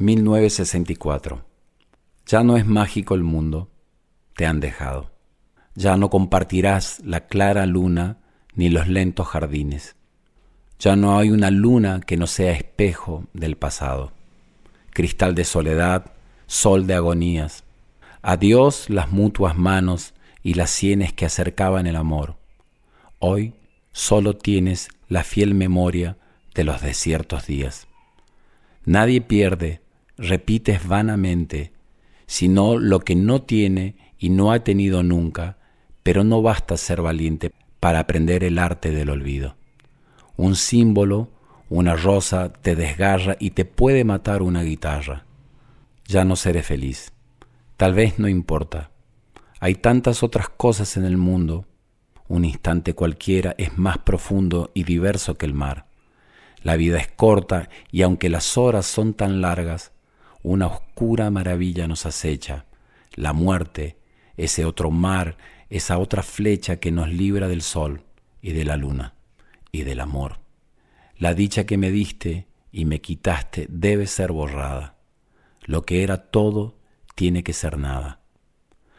1964. 0.04 1.44
Ya 2.26 2.44
no 2.44 2.56
es 2.56 2.66
mágico 2.66 3.14
el 3.14 3.22
mundo, 3.22 3.70
te 4.36 4.46
han 4.46 4.60
dejado. 4.60 5.10
Ya 5.74 5.96
no 5.96 6.10
compartirás 6.10 7.00
la 7.04 7.26
clara 7.26 7.66
luna 7.66 8.18
ni 8.54 8.68
los 8.68 8.86
lentos 8.88 9.26
jardines. 9.26 9.96
Ya 10.78 10.96
no 10.96 11.18
hay 11.18 11.30
una 11.30 11.50
luna 11.50 12.00
que 12.06 12.16
no 12.16 12.26
sea 12.26 12.52
espejo 12.52 13.24
del 13.32 13.56
pasado. 13.56 14.12
Cristal 14.90 15.34
de 15.34 15.44
soledad, 15.44 16.12
sol 16.46 16.86
de 16.86 16.94
agonías. 16.94 17.64
Adiós 18.22 18.90
las 18.90 19.10
mutuas 19.10 19.56
manos 19.56 20.14
y 20.42 20.54
las 20.54 20.70
sienes 20.70 21.12
que 21.12 21.26
acercaban 21.26 21.86
el 21.86 21.96
amor. 21.96 22.36
Hoy 23.18 23.54
solo 23.92 24.36
tienes 24.36 24.88
la 25.08 25.24
fiel 25.24 25.54
memoria 25.54 26.18
de 26.54 26.64
los 26.64 26.82
desiertos 26.82 27.46
días. 27.46 27.88
Nadie 28.84 29.20
pierde, 29.20 29.80
repites 30.16 30.86
vanamente, 30.86 31.72
sino 32.26 32.78
lo 32.78 33.00
que 33.00 33.16
no 33.16 33.42
tiene 33.42 33.96
y 34.18 34.30
no 34.30 34.52
ha 34.52 34.64
tenido 34.64 35.02
nunca, 35.02 35.58
pero 36.02 36.24
no 36.24 36.42
basta 36.42 36.76
ser 36.76 37.02
valiente 37.02 37.52
para 37.80 38.00
aprender 38.00 38.44
el 38.44 38.58
arte 38.58 38.90
del 38.90 39.10
olvido. 39.10 39.56
Un 40.36 40.56
símbolo, 40.56 41.30
una 41.68 41.96
rosa 41.96 42.52
te 42.52 42.76
desgarra 42.76 43.36
y 43.38 43.50
te 43.50 43.64
puede 43.64 44.04
matar 44.04 44.42
una 44.42 44.62
guitarra. 44.62 45.24
Ya 46.06 46.24
no 46.24 46.36
seré 46.36 46.62
feliz. 46.62 47.12
Tal 47.76 47.94
vez 47.94 48.18
no 48.18 48.28
importa. 48.28 48.90
Hay 49.60 49.74
tantas 49.76 50.22
otras 50.22 50.48
cosas 50.48 50.96
en 50.96 51.04
el 51.04 51.16
mundo. 51.16 51.66
Un 52.28 52.44
instante 52.44 52.94
cualquiera 52.94 53.54
es 53.58 53.78
más 53.78 53.98
profundo 53.98 54.70
y 54.74 54.84
diverso 54.84 55.36
que 55.36 55.46
el 55.46 55.54
mar. 55.54 55.86
La 56.62 56.76
vida 56.76 56.98
es 56.98 57.08
corta 57.08 57.68
y 57.90 58.02
aunque 58.02 58.28
las 58.28 58.56
horas 58.56 58.86
son 58.86 59.14
tan 59.14 59.40
largas, 59.40 59.93
una 60.44 60.66
oscura 60.66 61.30
maravilla 61.30 61.88
nos 61.88 62.06
acecha, 62.06 62.66
la 63.14 63.32
muerte, 63.32 63.96
ese 64.36 64.64
otro 64.64 64.90
mar, 64.90 65.36
esa 65.70 65.98
otra 65.98 66.22
flecha 66.22 66.76
que 66.76 66.92
nos 66.92 67.08
libra 67.08 67.48
del 67.48 67.62
sol 67.62 68.02
y 68.42 68.52
de 68.52 68.64
la 68.64 68.76
luna 68.76 69.14
y 69.72 69.82
del 69.82 70.00
amor. 70.00 70.38
La 71.16 71.34
dicha 71.34 71.64
que 71.64 71.78
me 71.78 71.90
diste 71.90 72.46
y 72.70 72.84
me 72.84 73.00
quitaste 73.00 73.66
debe 73.70 74.06
ser 74.06 74.32
borrada. 74.32 74.96
Lo 75.62 75.82
que 75.82 76.02
era 76.02 76.18
todo 76.18 76.76
tiene 77.14 77.42
que 77.42 77.54
ser 77.54 77.78
nada. 77.78 78.20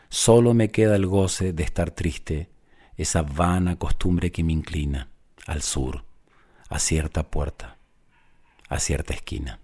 Solo 0.10 0.55
me 0.55 0.71
queda 0.71 0.95
el 0.95 1.05
goce 1.05 1.53
de 1.53 1.63
estar 1.63 1.91
triste, 1.91 2.49
esa 2.97 3.21
vana 3.21 3.77
costumbre 3.77 4.31
que 4.31 4.43
me 4.43 4.53
inclina 4.53 5.10
al 5.45 5.62
sur 5.62 6.05
a 6.69 6.79
cierta 6.79 7.29
puerta, 7.29 7.77
a 8.67 8.79
cierta 8.79 9.13
esquina. 9.13 9.60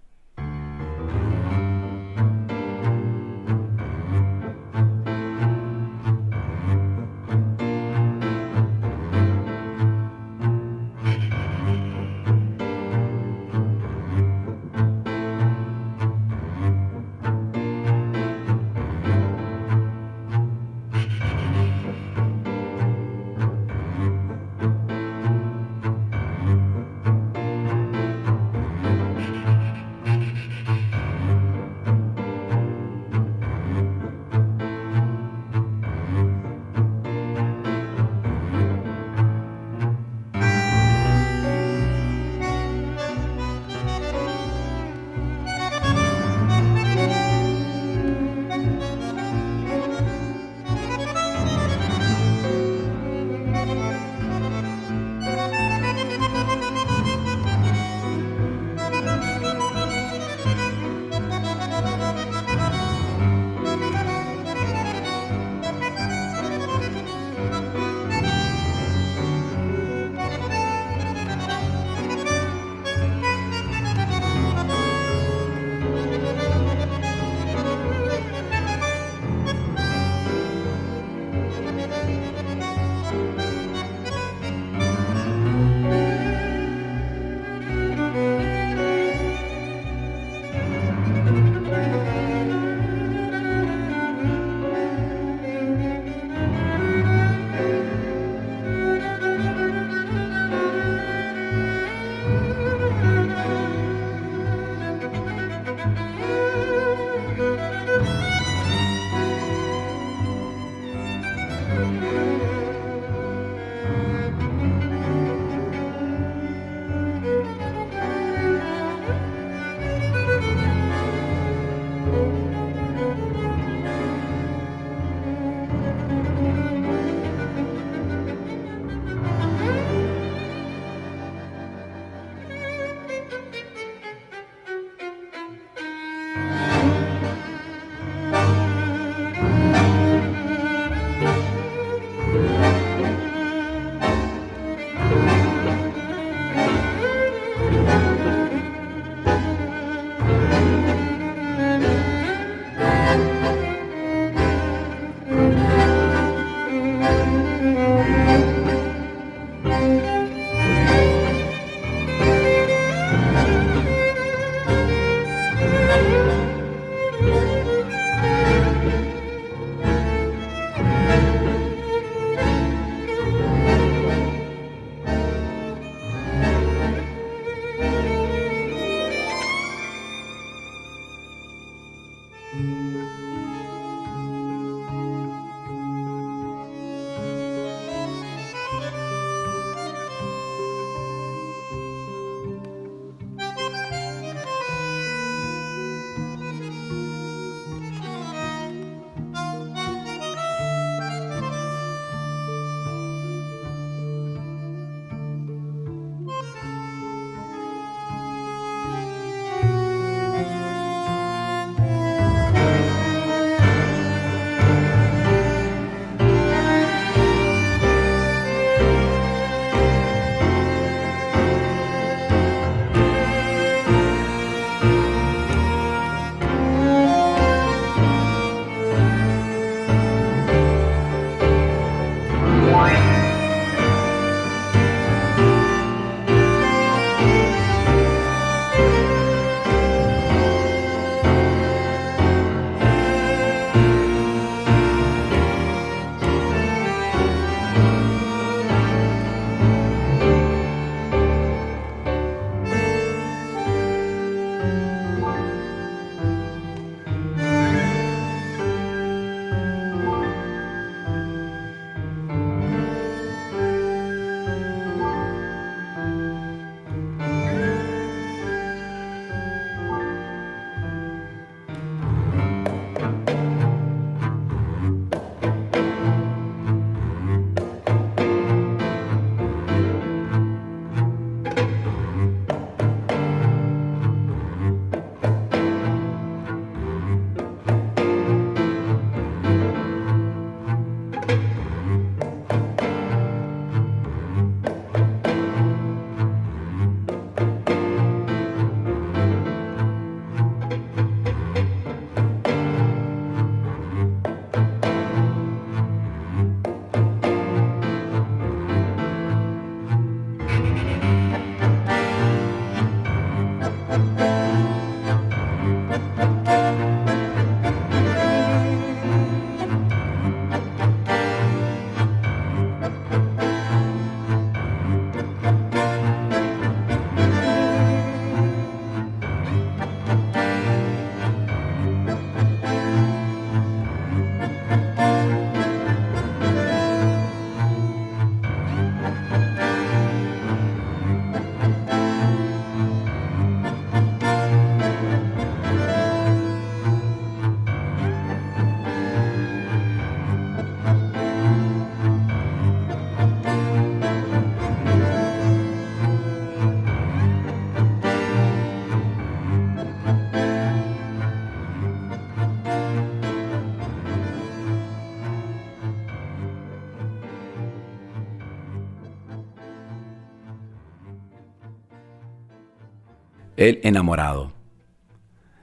El 373.62 373.78
enamorado. 373.84 374.52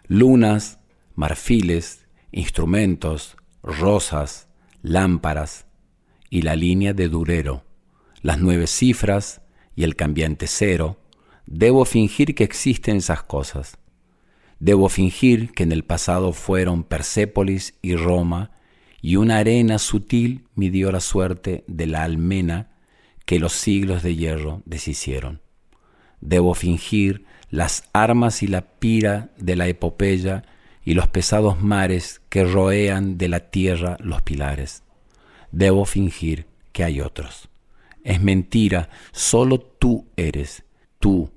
Lunas, 0.08 0.80
marfiles, 1.16 2.08
instrumentos, 2.32 3.36
rosas, 3.62 4.48
lámparas 4.82 5.66
y 6.30 6.44
la 6.44 6.56
línea 6.56 6.94
de 6.94 7.10
durero, 7.10 7.66
las 8.22 8.40
nueve 8.40 8.68
cifras 8.68 9.42
y 9.76 9.84
el 9.84 9.98
cambiante 9.98 10.48
cero, 10.48 11.02
debo 11.46 11.84
fingir 11.84 12.36
que 12.36 12.46
existen 12.46 12.96
esas 12.96 13.24
cosas. 13.24 13.78
Debo 14.60 14.88
fingir 14.88 15.52
que 15.52 15.64
en 15.64 15.74
el 15.74 15.84
pasado 15.84 16.32
fueron 16.32 16.86
Persépolis 16.86 17.74
y 17.82 17.98
Roma 17.98 18.52
y 19.02 19.18
una 19.18 19.40
arena 19.40 19.78
sutil 19.78 20.48
midió 20.56 20.94
la 20.94 21.02
suerte 21.02 21.66
de 21.68 21.86
la 21.86 22.04
almena 22.04 22.78
que 23.26 23.40
los 23.40 23.52
siglos 23.52 24.04
de 24.04 24.16
hierro 24.16 24.62
deshicieron. 24.64 25.42
Debo 26.22 26.54
fingir 26.54 27.26
las 27.50 27.84
armas 27.94 28.44
y 28.44 28.48
la 28.48 28.62
pira 28.62 29.30
de 29.38 29.56
la 29.56 29.68
epopeya 29.68 30.44
y 30.84 30.94
los 30.94 31.08
pesados 31.08 31.62
mares 31.62 32.22
que 32.30 32.44
roean 32.44 33.18
de 33.18 33.30
la 33.30 33.52
tierra 33.52 33.98
los 34.00 34.22
pilares. 34.22 34.84
Debo 35.52 35.86
fingir 35.86 36.46
que 36.72 36.84
hay 36.84 37.02
otros. 37.02 37.50
Es 38.04 38.22
mentira, 38.22 38.90
solo 39.12 39.60
tú 39.60 40.08
eres, 40.16 40.64
tú, 41.00 41.32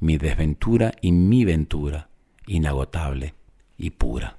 mi 0.00 0.18
desventura 0.18 0.92
y 1.00 1.12
mi 1.12 1.44
ventura, 1.44 2.08
inagotable 2.46 3.34
y 3.78 3.90
pura. 3.90 4.36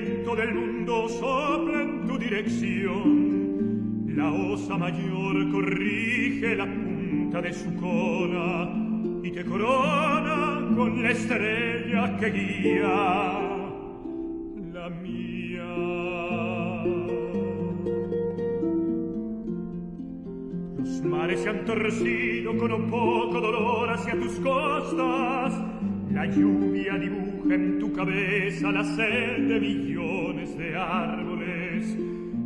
Viento 0.00 0.34
del 0.34 0.54
mundo 0.54 1.08
sopla 1.08 1.82
en 1.82 2.06
tu 2.06 2.18
dirección. 2.18 4.06
La 4.16 4.32
osa 4.32 4.76
mayor 4.76 5.50
corrige 5.50 6.56
la 6.56 6.66
punta 6.66 7.40
de 7.40 7.52
su 7.52 7.74
cola 7.76 8.74
y 9.22 9.30
te 9.30 9.44
corona 9.44 10.68
con 10.76 11.02
la 11.02 11.10
estrella 11.10 12.16
que 12.18 12.30
guía 12.30 13.40
la 14.72 14.90
mía. 15.02 15.64
Los 20.78 21.02
mares 21.04 21.40
se 21.40 21.48
han 21.48 21.64
torcido 21.64 22.56
con 22.56 22.72
un 22.72 22.90
poco 22.90 23.40
dolor 23.40 23.90
hacia 23.90 24.18
tus 24.18 24.40
costas. 24.40 25.54
La 26.10 26.26
lluvia 26.26 26.98
dibuja 26.98 27.29
en 27.54 27.78
tu 27.78 27.92
cabeza 27.92 28.70
la 28.70 28.84
sed 28.84 29.48
de 29.48 29.60
millones 29.60 30.56
de 30.56 30.76
árboles. 30.76 31.96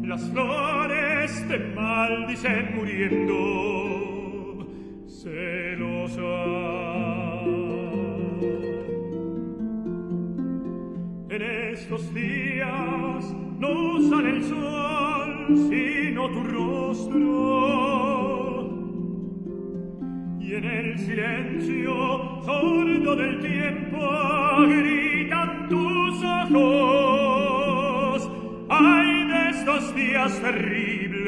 Las 0.02 0.30
flores 0.30 1.44
te 1.48 1.58
maldicen 1.58 2.74
muriendo 2.76 4.66
celosas. 5.08 6.24
En 11.28 11.42
estos 11.72 12.14
días 12.14 13.34
no 13.58 14.00
sale 14.08 14.30
el 14.30 14.42
sol, 14.44 15.68
sino 15.68 16.30
tu 16.30 16.42
rostro. 16.44 17.24
Y 20.40 20.54
en 20.54 20.64
el 20.64 20.98
silencio 20.98 22.23
sordo 22.44 23.16
del 23.16 23.40
tiempo 23.40 23.98
gritan 24.66 25.68
tus 25.68 26.22
ojos. 26.52 28.30
Ay 28.68 29.28
de 29.28 29.50
estos 29.50 29.94
días 29.94 30.40
terribles, 30.40 31.20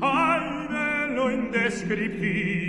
ay 0.00 0.66
de 0.68 1.08
lo 1.14 1.30
indescriptible. 1.30 2.65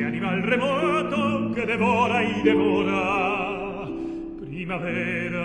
Animal 0.00 0.42
remoto 0.42 1.52
que 1.54 1.66
devora 1.66 2.24
y 2.24 2.42
devora 2.42 3.86
primaveras. 4.40 5.42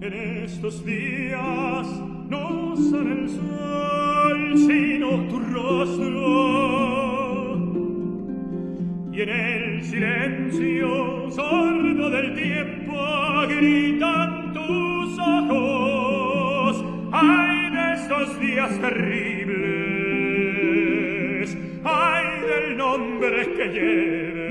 En 0.00 0.12
estos 0.44 0.84
días 0.84 1.86
no 2.28 2.76
sale 2.76 3.12
el 3.22 3.28
sol, 3.28 4.56
sino 4.56 5.08
tu 5.28 5.40
rostro, 5.40 6.16
y 9.12 9.20
en 9.22 9.28
el 9.28 9.82
silencio 9.82 11.30
sordo 11.30 12.10
del 12.10 12.34
tiempo 12.34 12.94
gritan 13.48 13.85
terribles. 18.90 19.56
Ay 21.84 22.26
del 22.50 22.76
nombre 22.76 23.52
que 23.56 23.66
lleven. 23.68 24.46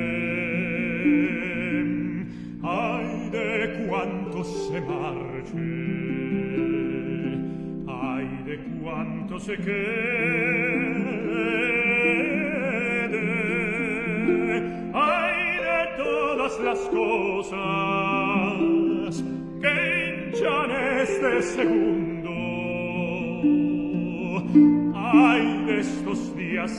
Ay 2.64 3.30
de 3.32 3.86
cuántos 3.88 4.48
se 4.68 4.82
marchen 4.82 5.86
ay 7.88 8.28
de 8.46 8.56
cuántos 8.82 9.44
se 9.44 9.56
queden 9.58 10.12
ay 14.94 15.40
de 15.70 15.82
todas 16.04 16.60
las 16.62 16.80
cosas 16.90 17.54
que 19.62 19.74
hinchan 20.32 20.72
este 21.02 21.32
segundo 21.42 21.95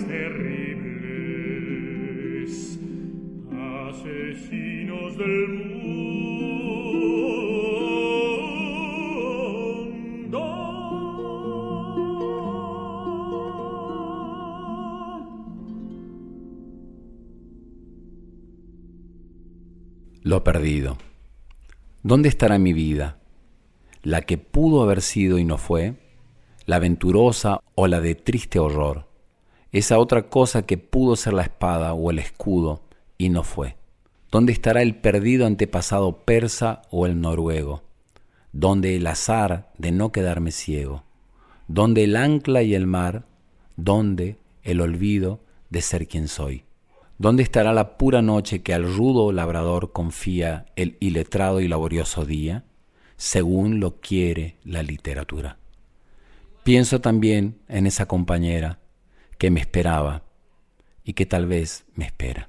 terribles, 0.06 1.60
asesinos 3.52 5.16
del 5.16 5.66
lo 20.26 20.42
perdido. 20.42 20.98
¿Dónde 22.02 22.28
estará 22.28 22.58
mi 22.58 22.72
vida? 22.72 23.20
¿La 24.02 24.22
que 24.22 24.38
pudo 24.38 24.82
haber 24.82 25.00
sido 25.00 25.38
y 25.38 25.44
no 25.44 25.56
fue? 25.56 25.94
¿La 26.64 26.76
aventurosa 26.76 27.60
o 27.76 27.86
la 27.86 28.00
de 28.00 28.16
triste 28.16 28.58
horror? 28.58 29.05
Esa 29.76 29.98
otra 29.98 30.30
cosa 30.30 30.62
que 30.62 30.78
pudo 30.78 31.16
ser 31.16 31.34
la 31.34 31.42
espada 31.42 31.92
o 31.92 32.10
el 32.10 32.18
escudo 32.18 32.80
y 33.18 33.28
no 33.28 33.42
fue. 33.42 33.76
¿Dónde 34.30 34.54
estará 34.54 34.80
el 34.80 34.94
perdido 34.94 35.44
antepasado 35.44 36.24
persa 36.24 36.80
o 36.90 37.04
el 37.04 37.20
noruego? 37.20 37.82
¿Dónde 38.52 38.96
el 38.96 39.06
azar 39.06 39.70
de 39.76 39.92
no 39.92 40.12
quedarme 40.12 40.50
ciego? 40.50 41.04
¿Dónde 41.68 42.04
el 42.04 42.16
ancla 42.16 42.62
y 42.62 42.74
el 42.74 42.86
mar? 42.86 43.26
¿Dónde 43.76 44.38
el 44.62 44.80
olvido 44.80 45.40
de 45.68 45.82
ser 45.82 46.08
quien 46.08 46.28
soy? 46.28 46.64
¿Dónde 47.18 47.42
estará 47.42 47.74
la 47.74 47.98
pura 47.98 48.22
noche 48.22 48.62
que 48.62 48.72
al 48.72 48.90
rudo 48.96 49.30
labrador 49.30 49.92
confía 49.92 50.64
el 50.76 50.96
iletrado 51.00 51.60
y 51.60 51.68
laborioso 51.68 52.24
día, 52.24 52.64
según 53.18 53.78
lo 53.80 54.00
quiere 54.00 54.56
la 54.64 54.82
literatura? 54.82 55.58
Pienso 56.64 57.02
también 57.02 57.58
en 57.68 57.86
esa 57.86 58.06
compañera 58.06 58.78
que 59.38 59.50
me 59.50 59.60
esperaba 59.60 60.22
y 61.04 61.12
que 61.12 61.26
tal 61.26 61.46
vez 61.46 61.84
me 61.94 62.04
espera. 62.06 62.48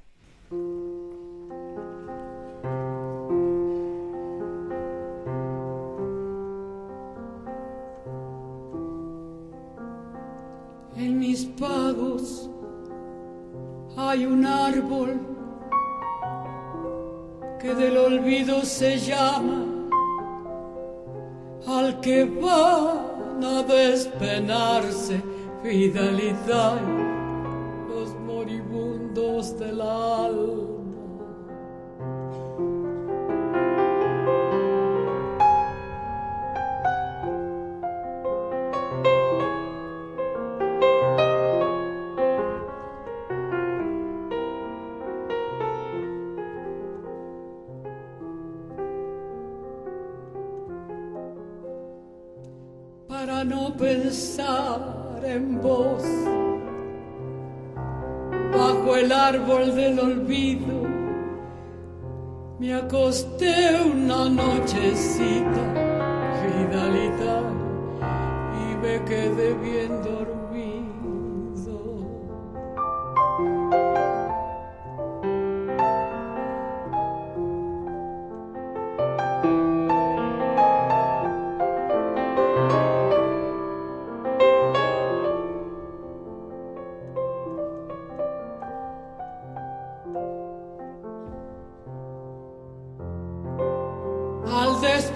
En 10.96 11.18
mis 11.18 11.44
pagos 11.44 12.50
hay 13.96 14.26
un 14.26 14.44
árbol 14.44 15.20
que 17.60 17.74
del 17.74 17.96
olvido 17.96 18.62
se 18.64 18.98
llama 18.98 19.64
al 21.66 22.00
que 22.00 22.24
van 22.24 23.44
a 23.44 23.62
despenarse 23.62 25.22
fidelidad 25.68 26.97
en 55.38 55.60
vos. 55.60 56.04
Bajo 58.52 58.96
el 58.96 59.12
árbol 59.12 59.74
del 59.74 59.98
olvido 60.00 60.76
me 62.58 62.74
acosté 62.74 63.54
una 63.94 64.28
nochecita, 64.28 65.64
fidelidad, 66.40 67.46
y 68.62 68.66
me 68.82 69.04
quedé 69.04 69.54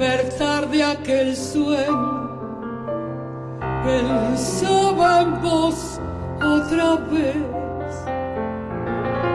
bien 0.03 0.29
dormido. 0.39 0.91
aquel 0.91 1.37
sueño, 1.37 2.31
pensaba 3.85 5.23
en 5.23 5.41
vos 5.41 6.01
otra 6.37 6.97
vez, 6.97 7.37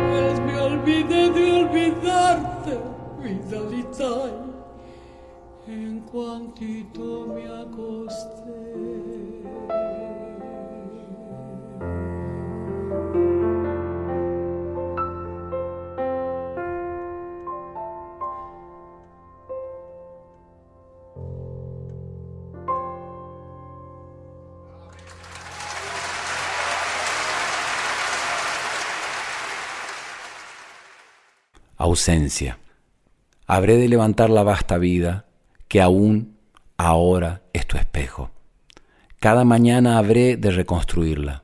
pues 0.09 0.39
me 0.41 0.59
olvidé 0.59 1.29
de 1.31 1.51
olvidarte, 1.63 2.79
Vidalita, 3.21 4.13
en 5.67 6.01
cuantito 6.01 7.27
me 7.27 7.47
ausencia. 31.87 32.59
Habré 33.45 33.77
de 33.77 33.87
levantar 33.87 34.29
la 34.29 34.43
vasta 34.43 34.77
vida 34.77 35.25
que 35.67 35.81
aún 35.81 36.37
ahora 36.77 37.43
es 37.53 37.65
tu 37.65 37.77
espejo. 37.77 38.31
Cada 39.19 39.45
mañana 39.45 39.97
habré 39.97 40.37
de 40.37 40.51
reconstruirla. 40.51 41.43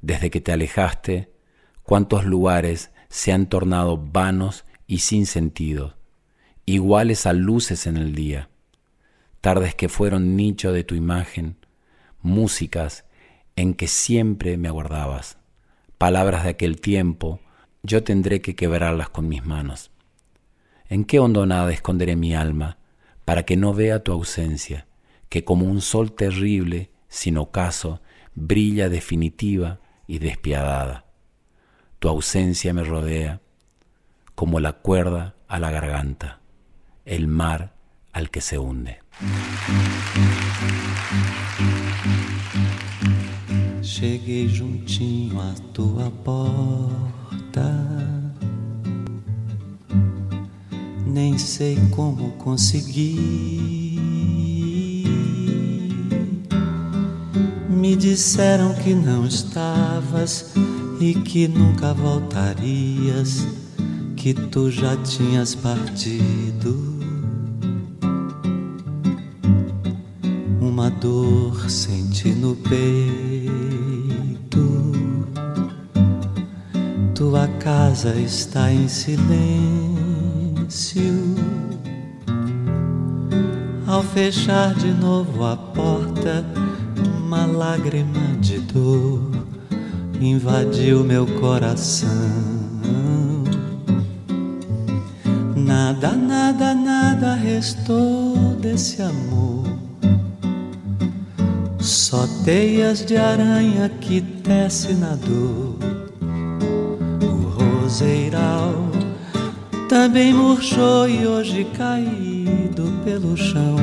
Desde 0.00 0.30
que 0.30 0.40
te 0.40 0.52
alejaste, 0.52 1.32
cuántos 1.82 2.24
lugares 2.24 2.90
se 3.08 3.32
han 3.32 3.46
tornado 3.46 3.96
vanos 3.98 4.64
y 4.86 4.98
sin 4.98 5.26
sentido, 5.26 5.96
iguales 6.66 7.26
a 7.26 7.32
luces 7.32 7.86
en 7.86 7.96
el 7.96 8.14
día, 8.14 8.48
tardes 9.40 9.74
que 9.74 9.88
fueron 9.88 10.36
nicho 10.36 10.72
de 10.72 10.84
tu 10.84 10.94
imagen, 10.94 11.56
músicas 12.20 13.04
en 13.56 13.74
que 13.74 13.88
siempre 13.88 14.56
me 14.56 14.68
aguardabas, 14.68 15.38
palabras 15.98 16.44
de 16.44 16.50
aquel 16.50 16.80
tiempo 16.80 17.40
yo 17.82 18.04
tendré 18.04 18.40
que 18.40 18.54
quebrarlas 18.54 19.08
con 19.08 19.28
mis 19.28 19.44
manos. 19.44 19.90
¿En 20.88 21.04
qué 21.04 21.18
hondonada 21.18 21.72
esconderé 21.72 22.16
mi 22.16 22.34
alma 22.34 22.78
para 23.24 23.44
que 23.44 23.56
no 23.56 23.74
vea 23.74 24.02
tu 24.02 24.12
ausencia, 24.12 24.86
que 25.28 25.44
como 25.44 25.66
un 25.66 25.80
sol 25.80 26.12
terrible, 26.12 26.90
sin 27.08 27.38
ocaso, 27.38 28.00
brilla 28.34 28.88
definitiva 28.88 29.80
y 30.06 30.18
despiadada? 30.18 31.06
Tu 31.98 32.08
ausencia 32.08 32.72
me 32.72 32.84
rodea 32.84 33.40
como 34.34 34.60
la 34.60 34.74
cuerda 34.74 35.34
a 35.48 35.58
la 35.58 35.70
garganta, 35.70 36.40
el 37.04 37.26
mar 37.26 37.74
al 38.12 38.30
que 38.30 38.40
se 38.40 38.58
hunde. 38.58 39.00
Cheguei 43.82 44.48
juntinho 44.56 45.42
a 45.42 45.54
tua 45.72 46.10
porta. 46.24 47.21
Nem 51.06 51.36
sei 51.36 51.78
como 51.90 52.30
consegui. 52.32 53.98
Me 57.68 57.94
disseram 57.94 58.72
que 58.74 58.94
não 58.94 59.26
estavas 59.26 60.54
e 60.98 61.14
que 61.14 61.46
nunca 61.48 61.92
voltarias, 61.92 63.46
que 64.16 64.32
tu 64.32 64.70
já 64.70 64.96
tinhas 64.96 65.54
partido. 65.54 66.98
Uma 70.60 70.88
dor 70.90 71.68
senti 71.68 72.30
no 72.30 72.56
peito 72.56 73.41
Tua 77.22 77.46
casa 77.60 78.16
está 78.16 78.72
em 78.72 78.88
silêncio. 78.88 79.36
Ao 83.86 84.02
fechar 84.02 84.74
de 84.74 84.90
novo 84.90 85.44
a 85.44 85.56
porta, 85.56 86.44
uma 87.24 87.46
lágrima 87.46 88.36
de 88.40 88.58
dor 88.58 89.30
invadiu 90.20 91.04
meu 91.04 91.24
coração. 91.38 92.08
Nada, 95.54 96.16
nada, 96.16 96.74
nada 96.74 97.34
restou 97.36 98.56
desse 98.60 99.00
amor. 99.00 99.78
Só 101.78 102.26
teias 102.44 103.06
de 103.06 103.16
aranha 103.16 103.88
que 104.00 104.20
tece 104.20 104.94
na 104.94 105.14
dor 105.14 105.71
também 110.12 110.34
murchou 110.34 111.08
e 111.08 111.26
hoje 111.26 111.64
caído 111.76 112.92
pelo 113.04 113.36
chão 113.36 113.76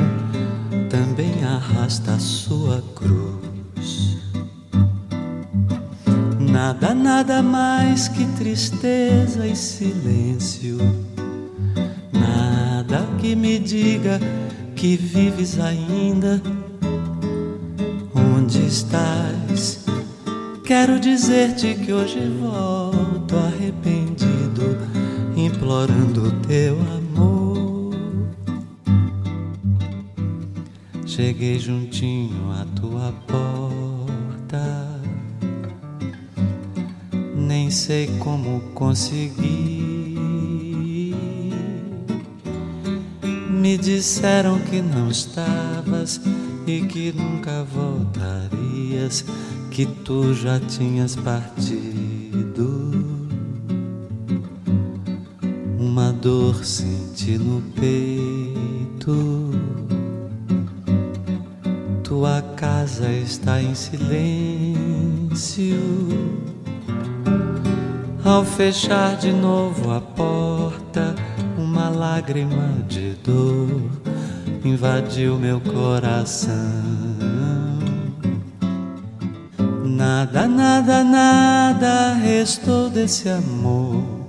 também 0.90 1.42
arrasta 1.42 2.12
a 2.12 2.18
sua 2.18 2.82
cruz. 2.94 4.18
Nada, 6.38 6.94
nada 6.94 7.42
mais 7.42 8.08
que 8.08 8.26
tristeza 8.36 9.46
e 9.46 9.56
silêncio. 9.56 10.78
Nada 12.12 13.06
que 13.18 13.34
me 13.34 13.58
diga 13.58 14.20
que 14.76 14.96
vives 14.96 15.58
ainda. 15.58 16.42
Onde 18.14 18.66
estás? 18.66 19.86
Quero 20.64 21.00
dizer-te 21.00 21.74
que 21.74 21.92
hoje 21.92 22.20
volto 22.40 23.36
arrependido 23.36 23.99
implorando 25.36 26.32
teu 26.46 26.76
amor. 26.80 27.94
Cheguei 31.06 31.58
juntinho 31.58 32.50
à 32.52 32.64
tua 32.80 33.12
porta, 33.26 35.00
nem 37.36 37.70
sei 37.70 38.06
como 38.18 38.60
consegui. 38.74 39.90
Me 43.50 43.76
disseram 43.76 44.58
que 44.60 44.80
não 44.80 45.10
estavas 45.10 46.20
e 46.66 46.80
que 46.82 47.12
nunca 47.12 47.64
voltarias, 47.64 49.24
que 49.70 49.84
tu 49.84 50.32
já 50.32 50.58
tinhas 50.60 51.16
partido. 51.16 52.89
Dor 56.20 56.64
senti 56.64 57.38
no 57.38 57.62
peito. 57.72 59.50
Tua 62.04 62.42
casa 62.56 63.08
está 63.08 63.62
em 63.62 63.74
silêncio. 63.74 64.20
Ao 68.22 68.44
fechar 68.44 69.16
de 69.16 69.32
novo 69.32 69.90
a 69.90 70.00
porta, 70.00 71.14
uma 71.56 71.88
lágrima 71.88 72.84
de 72.86 73.14
dor 73.24 73.80
invadiu 74.62 75.38
meu 75.38 75.58
coração. 75.60 76.50
Nada, 79.84 80.46
nada, 80.46 81.02
nada 81.02 82.14
restou 82.14 82.90
desse 82.90 83.28
amor. 83.28 84.19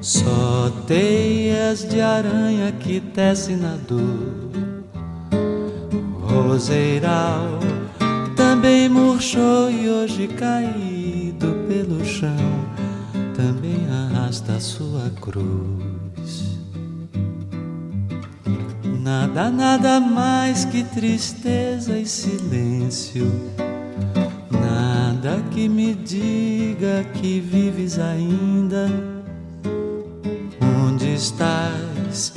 Só 0.00 0.70
teias 0.86 1.84
de 1.84 2.00
aranha 2.00 2.72
que 2.72 3.00
tece 3.00 3.54
na 3.54 3.76
dor. 3.86 4.50
Roseiral 6.22 7.58
também 8.34 8.88
murchou 8.88 9.70
e 9.70 9.90
hoje 9.90 10.26
caído 10.28 11.54
pelo 11.68 12.04
chão 12.04 12.64
também 13.36 13.86
arrasta 13.90 14.58
sua 14.58 15.10
cruz. 15.20 16.58
Nada, 19.00 19.50
nada 19.50 20.00
mais 20.00 20.64
que 20.64 20.82
tristeza 20.84 21.98
e 21.98 22.06
silêncio 22.06 23.30
nada 25.20 25.42
que 25.50 25.68
me 25.68 25.94
diga 25.94 27.04
que 27.12 27.40
vives 27.40 27.98
ainda. 27.98 28.88
Estás? 31.20 32.32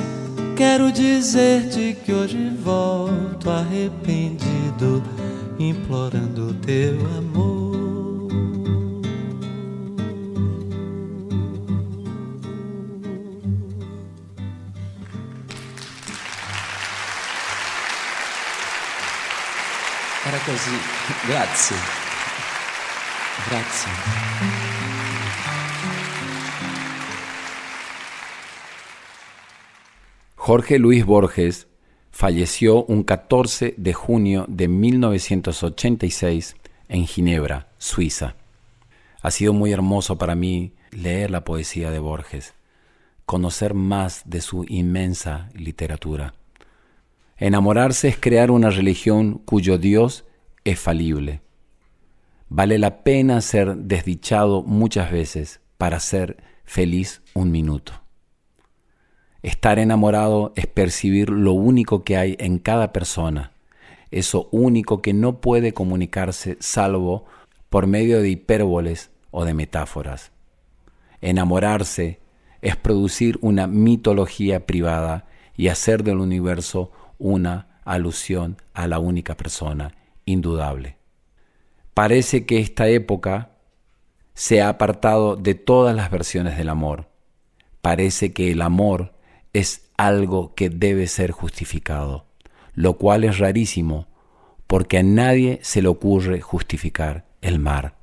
Quero 0.57 0.91
dizer-te 0.91 1.93
que 2.03 2.11
hoje 2.11 2.49
volto 2.61 3.49
arrependido, 3.49 5.01
implorando 5.57 6.53
teu 6.55 6.99
amor. 7.17 8.27
Era 20.25 20.39
così, 20.39 20.77
grazie. 21.25 21.77
Jorge 30.45 30.77
Luis 30.77 31.05
Borges 31.05 31.69
falleció 32.11 32.83
un 32.83 33.03
14 33.03 33.75
de 33.77 33.93
junio 33.93 34.43
de 34.49 34.67
1986 34.67 36.57
en 36.89 37.07
Ginebra, 37.07 37.69
Suiza. 37.77 38.35
Ha 39.21 39.31
sido 39.31 39.53
muy 39.53 39.71
hermoso 39.71 40.17
para 40.17 40.35
mí 40.35 40.73
leer 40.91 41.31
la 41.31 41.45
poesía 41.45 41.91
de 41.91 41.99
Borges, 41.99 42.55
conocer 43.25 43.73
más 43.73 44.23
de 44.25 44.41
su 44.41 44.65
inmensa 44.67 45.47
literatura. 45.53 46.33
Enamorarse 47.37 48.09
es 48.09 48.17
crear 48.17 48.51
una 48.51 48.69
religión 48.69 49.41
cuyo 49.45 49.77
Dios 49.77 50.25
es 50.65 50.77
falible 50.77 51.39
Vale 52.49 52.79
la 52.79 53.01
pena 53.03 53.39
ser 53.39 53.77
desdichado 53.77 54.61
muchas 54.61 55.09
veces 55.09 55.61
para 55.77 56.01
ser 56.01 56.43
feliz 56.65 57.21
un 57.33 57.49
minuto. 57.49 58.02
Estar 59.43 59.77
enamorado 59.77 60.53
es 60.55 60.67
percibir 60.67 61.29
lo 61.29 61.51
único 61.51 62.05
que 62.05 62.15
hay 62.15 62.37
en 62.39 62.59
cada 62.59 62.93
persona, 62.93 63.51
eso 64.09 64.47
único 64.51 65.01
que 65.01 65.13
no 65.13 65.41
puede 65.41 65.73
comunicarse 65.73 66.55
salvo 66.61 67.25
por 67.69 67.85
medio 67.87 68.21
de 68.21 68.29
hipérboles 68.29 69.11
o 69.31 69.43
de 69.43 69.53
metáforas. 69.53 70.31
Enamorarse 71.19 72.21
es 72.61 72.77
producir 72.77 73.37
una 73.41 73.67
mitología 73.67 74.65
privada 74.65 75.25
y 75.57 75.67
hacer 75.67 76.03
del 76.03 76.19
universo 76.19 76.91
una 77.17 77.79
alusión 77.83 78.61
a 78.73 78.87
la 78.87 78.99
única 78.99 79.35
persona, 79.35 79.93
indudable. 80.23 80.95
Parece 81.93 82.45
que 82.45 82.59
esta 82.59 82.87
época 82.87 83.51
se 84.35 84.61
ha 84.61 84.69
apartado 84.69 85.35
de 85.35 85.53
todas 85.53 85.93
las 85.93 86.09
versiones 86.09 86.57
del 86.57 86.69
amor. 86.69 87.09
Parece 87.81 88.31
que 88.31 88.51
el 88.51 88.61
amor 88.61 89.12
es 89.53 89.83
algo 89.97 90.55
que 90.55 90.69
debe 90.69 91.07
ser 91.07 91.31
justificado, 91.31 92.25
lo 92.73 92.97
cual 92.97 93.23
es 93.23 93.37
rarísimo, 93.37 94.07
porque 94.65 94.97
a 94.97 95.03
nadie 95.03 95.59
se 95.61 95.83
le 95.83 95.87
ocurre 95.87 96.41
justificar 96.41 97.25
el 97.41 97.59
mar, 97.59 97.95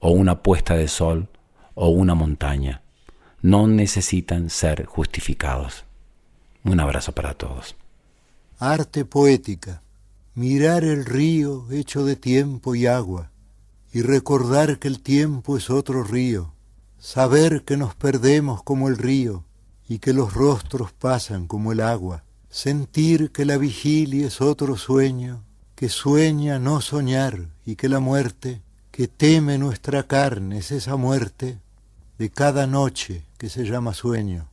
o 0.00 0.10
una 0.10 0.42
puesta 0.42 0.74
de 0.74 0.86
sol, 0.86 1.28
o 1.74 1.88
una 1.88 2.14
montaña. 2.14 2.82
No 3.40 3.66
necesitan 3.66 4.50
ser 4.50 4.84
justificados. 4.84 5.84
Un 6.64 6.80
abrazo 6.80 7.12
para 7.12 7.34
todos. 7.34 7.76
Arte 8.58 9.04
poética. 9.04 9.82
Mirar 10.34 10.84
el 10.84 11.04
río 11.04 11.66
hecho 11.70 12.04
de 12.04 12.16
tiempo 12.16 12.74
y 12.74 12.86
agua 12.86 13.30
y 13.92 14.02
recordar 14.02 14.78
que 14.78 14.88
el 14.88 15.00
tiempo 15.00 15.56
es 15.56 15.70
otro 15.70 16.04
río, 16.04 16.52
saber 16.98 17.64
que 17.64 17.76
nos 17.76 17.94
perdemos 17.94 18.62
como 18.62 18.88
el 18.88 18.98
río 18.98 19.44
y 19.88 19.98
que 19.98 20.12
los 20.12 20.34
rostros 20.34 20.92
pasan 20.92 21.46
como 21.46 21.72
el 21.72 21.80
agua, 21.80 22.22
sentir 22.50 23.32
que 23.32 23.44
la 23.44 23.56
vigilia 23.56 24.26
es 24.26 24.40
otro 24.40 24.76
sueño, 24.76 25.44
que 25.74 25.88
sueña 25.88 26.58
no 26.58 26.80
soñar 26.80 27.48
y 27.64 27.76
que 27.76 27.88
la 27.88 28.00
muerte, 28.00 28.62
que 28.90 29.08
teme 29.08 29.58
nuestra 29.58 30.02
carne 30.02 30.58
es 30.58 30.72
esa 30.72 30.96
muerte 30.96 31.58
de 32.18 32.30
cada 32.30 32.66
noche 32.66 33.24
que 33.38 33.48
se 33.48 33.64
llama 33.64 33.94
sueño. 33.94 34.50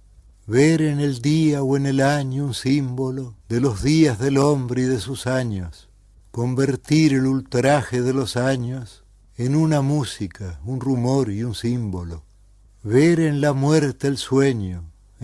Ver 0.48 0.84
en 0.84 1.00
el 1.00 1.22
día 1.22 1.64
o 1.64 1.76
en 1.76 1.88
el 1.88 2.02
año 2.02 2.46
un 2.46 2.54
símbolo 2.54 3.34
de 3.50 3.60
los 3.60 3.82
días 3.82 4.20
del 4.20 4.38
hombre 4.38 4.84
y 4.84 4.86
de 4.86 5.00
sus 5.00 5.26
años, 5.26 5.90
convertir 6.32 7.14
el 7.14 7.26
ultraje 7.26 8.02
de 8.02 8.14
los 8.14 8.38
años 8.38 9.04
en 9.38 9.56
una 9.56 9.82
música, 9.82 10.60
un 10.64 10.80
rumor 10.80 11.32
y 11.32 11.44
un 11.44 11.56
símbolo, 11.56 12.24
ver 12.84 13.20
en 13.20 13.42
la 13.42 13.54
muerte 13.54 14.08
el 14.08 14.18
sueño, 14.18 14.84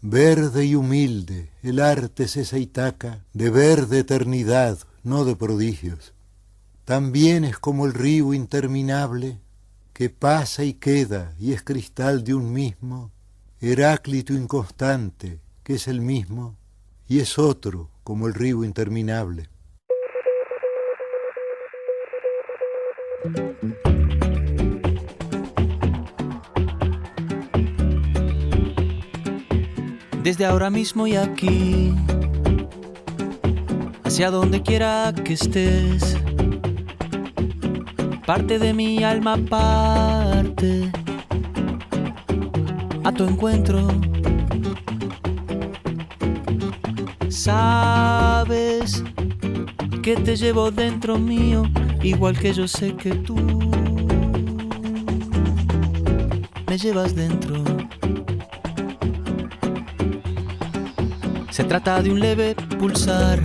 Verde 0.00 0.64
y 0.64 0.76
humilde, 0.76 1.50
el 1.60 1.80
arte 1.80 2.22
es 2.24 2.36
esa 2.36 2.56
Itaca, 2.56 3.24
de 3.32 3.50
verde 3.50 3.98
eternidad, 3.98 4.78
no 5.02 5.24
de 5.24 5.34
prodigios. 5.34 6.14
También 6.84 7.44
es 7.44 7.58
como 7.58 7.84
el 7.84 7.94
río 7.94 8.32
interminable, 8.32 9.40
que 9.92 10.08
pasa 10.08 10.62
y 10.62 10.74
queda 10.74 11.34
y 11.36 11.52
es 11.52 11.64
cristal 11.64 12.22
de 12.22 12.34
un 12.34 12.52
mismo, 12.52 13.10
Heráclito 13.60 14.34
inconstante, 14.34 15.40
que 15.64 15.74
es 15.74 15.88
el 15.88 16.00
mismo, 16.00 16.56
y 17.08 17.18
es 17.18 17.36
otro 17.36 17.90
como 18.04 18.28
el 18.28 18.34
río 18.34 18.62
interminable. 18.62 19.48
Desde 30.28 30.44
ahora 30.44 30.68
mismo 30.68 31.06
y 31.06 31.16
aquí, 31.16 31.94
hacia 34.04 34.30
donde 34.30 34.62
quiera 34.62 35.10
que 35.24 35.32
estés, 35.32 36.18
parte 38.26 38.58
de 38.58 38.74
mi 38.74 39.02
alma 39.02 39.38
parte 39.38 40.92
a 43.04 43.10
tu 43.10 43.24
encuentro. 43.24 43.88
Sabes 47.30 49.02
que 50.02 50.14
te 50.16 50.36
llevo 50.36 50.70
dentro 50.70 51.18
mío 51.18 51.62
igual 52.02 52.38
que 52.38 52.52
yo 52.52 52.68
sé 52.68 52.94
que 52.96 53.14
tú 53.14 53.34
me 56.66 56.76
llevas 56.76 57.14
dentro. 57.14 57.87
Se 61.58 61.64
trata 61.64 62.00
de 62.00 62.10
un 62.12 62.20
leve 62.20 62.54
pulsar 62.78 63.42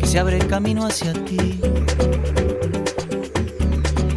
que 0.00 0.06
se 0.06 0.18
abre 0.18 0.38
camino 0.38 0.86
hacia 0.86 1.12
ti. 1.12 1.60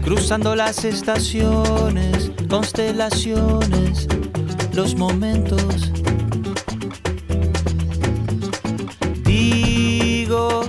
Cruzando 0.02 0.56
las 0.56 0.86
estaciones, 0.86 2.32
constelaciones, 2.50 4.08
los 4.74 4.96
momentos. 4.96 5.92
Digo 9.26 10.62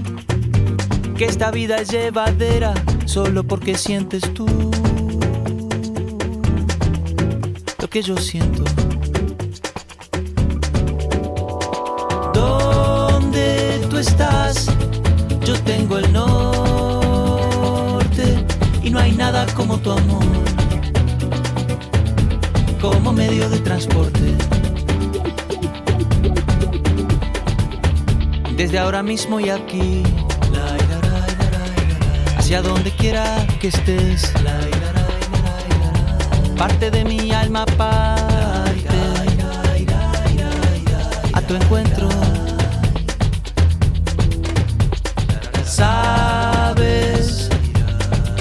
que 1.17 1.27
esta 1.27 1.53
vida 1.53 1.77
es 1.77 1.91
llevadera 1.91 2.75
solo 3.05 3.45
porque 3.45 3.77
sientes 3.77 4.23
tú 4.35 4.47
lo 7.79 7.89
que 7.89 8.03
yo 8.03 8.17
siento. 8.17 8.65
Estás? 14.03 14.67
Yo 15.45 15.55
tengo 15.63 15.99
el 15.99 16.13
norte 16.13 17.25
y 18.83 18.91
no 18.91 18.99
hay 18.99 19.13
nada 19.13 19.47
como 19.55 19.79
tu 19.79 19.93
amor, 19.93 20.25
como 22.81 23.13
medio 23.13 23.49
de 23.49 23.61
transporte. 23.61 24.35
Desde 28.57 28.79
ahora 28.79 29.03
mismo 29.03 29.39
y 29.41 29.51
aquí 29.51 30.03
hacia 32.37 32.61
donde 32.61 32.91
quiera 32.91 33.47
que 33.61 33.69
estés. 33.69 34.33
Parte 36.59 36.91
de 36.91 37.05
mi 37.05 37.31
alma 37.33 37.65
parte 37.67 38.99
a 41.33 41.41
tu 41.41 41.55
encuentro. 41.55 42.32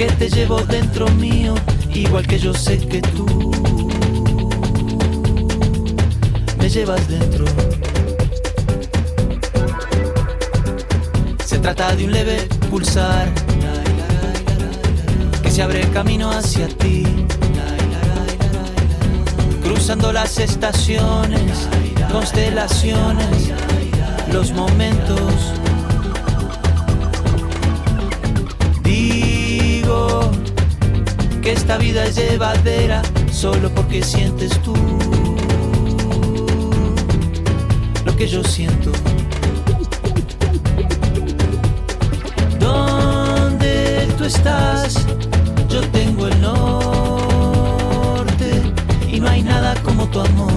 Que 0.07 0.13
te 0.13 0.29
llevo 0.31 0.59
dentro 0.61 1.07
mío, 1.09 1.53
igual 1.93 2.25
que 2.25 2.39
yo 2.39 2.55
sé 2.55 2.79
que 2.79 3.01
tú 3.01 3.51
me 6.57 6.67
llevas 6.67 7.07
dentro. 7.07 7.45
Se 11.45 11.59
trata 11.59 11.95
de 11.95 12.05
un 12.05 12.13
leve 12.13 12.47
pulsar 12.71 13.31
se 15.51 15.61
abre 15.61 15.81
camino 15.91 16.31
hacia 16.31 16.67
ti. 16.67 17.03
Cruzando 19.61 20.11
las 20.11 20.39
estaciones, 20.39 21.67
constelaciones, 22.11 23.51
los 24.31 24.51
momentos. 24.51 25.60
Que 31.41 31.51
esta 31.51 31.77
vida 31.77 32.05
es 32.05 32.15
llevadera 32.15 33.01
solo 33.31 33.69
porque 33.69 34.03
sientes 34.03 34.51
tú 34.61 34.75
lo 38.05 38.15
que 38.15 38.27
yo 38.27 38.43
siento. 38.43 38.91
¿Dónde 42.59 44.07
tú 44.17 44.25
estás? 44.25 45.05
yo 45.71 45.81
tengo 45.91 46.27
el 46.27 46.41
norte 46.41 46.61
y 49.09 49.19
no 49.21 49.29
hay 49.29 49.41
nada 49.41 49.73
como 49.83 50.05
tu 50.09 50.19
amor, 50.19 50.51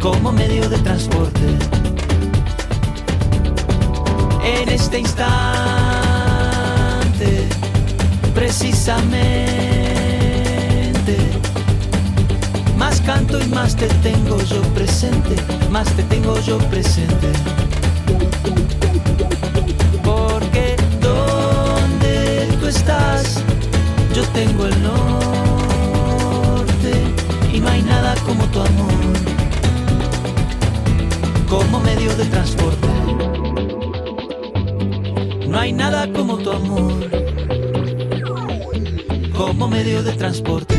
como 0.00 0.32
medio 0.32 0.66
de 0.70 0.78
transporte. 0.78 1.58
En 4.42 4.68
este 4.70 5.00
instante, 5.00 5.28
precisamente, 8.44 9.16
más 12.76 13.00
canto 13.00 13.40
y 13.40 13.46
más 13.46 13.74
te 13.74 13.86
tengo 14.02 14.38
yo 14.42 14.60
presente, 14.74 15.34
más 15.70 15.88
te 15.96 16.02
tengo 16.02 16.38
yo 16.40 16.58
presente. 16.68 17.32
estás, 22.68 23.42
yo 24.14 24.22
tengo 24.34 24.66
el 24.66 24.82
norte 24.82 26.92
y 27.52 27.60
no 27.60 27.68
hay 27.68 27.82
nada 27.82 28.14
como 28.26 28.44
tu 28.46 28.60
amor, 28.60 29.14
como 31.48 31.80
medio 31.80 32.14
de 32.16 32.24
transporte. 32.26 32.88
No 35.48 35.60
hay 35.60 35.72
nada 35.72 36.12
como 36.12 36.36
tu 36.38 36.50
amor, 36.50 36.92
como 39.34 39.68
medio 39.68 40.02
de 40.02 40.12
transporte. 40.12 40.73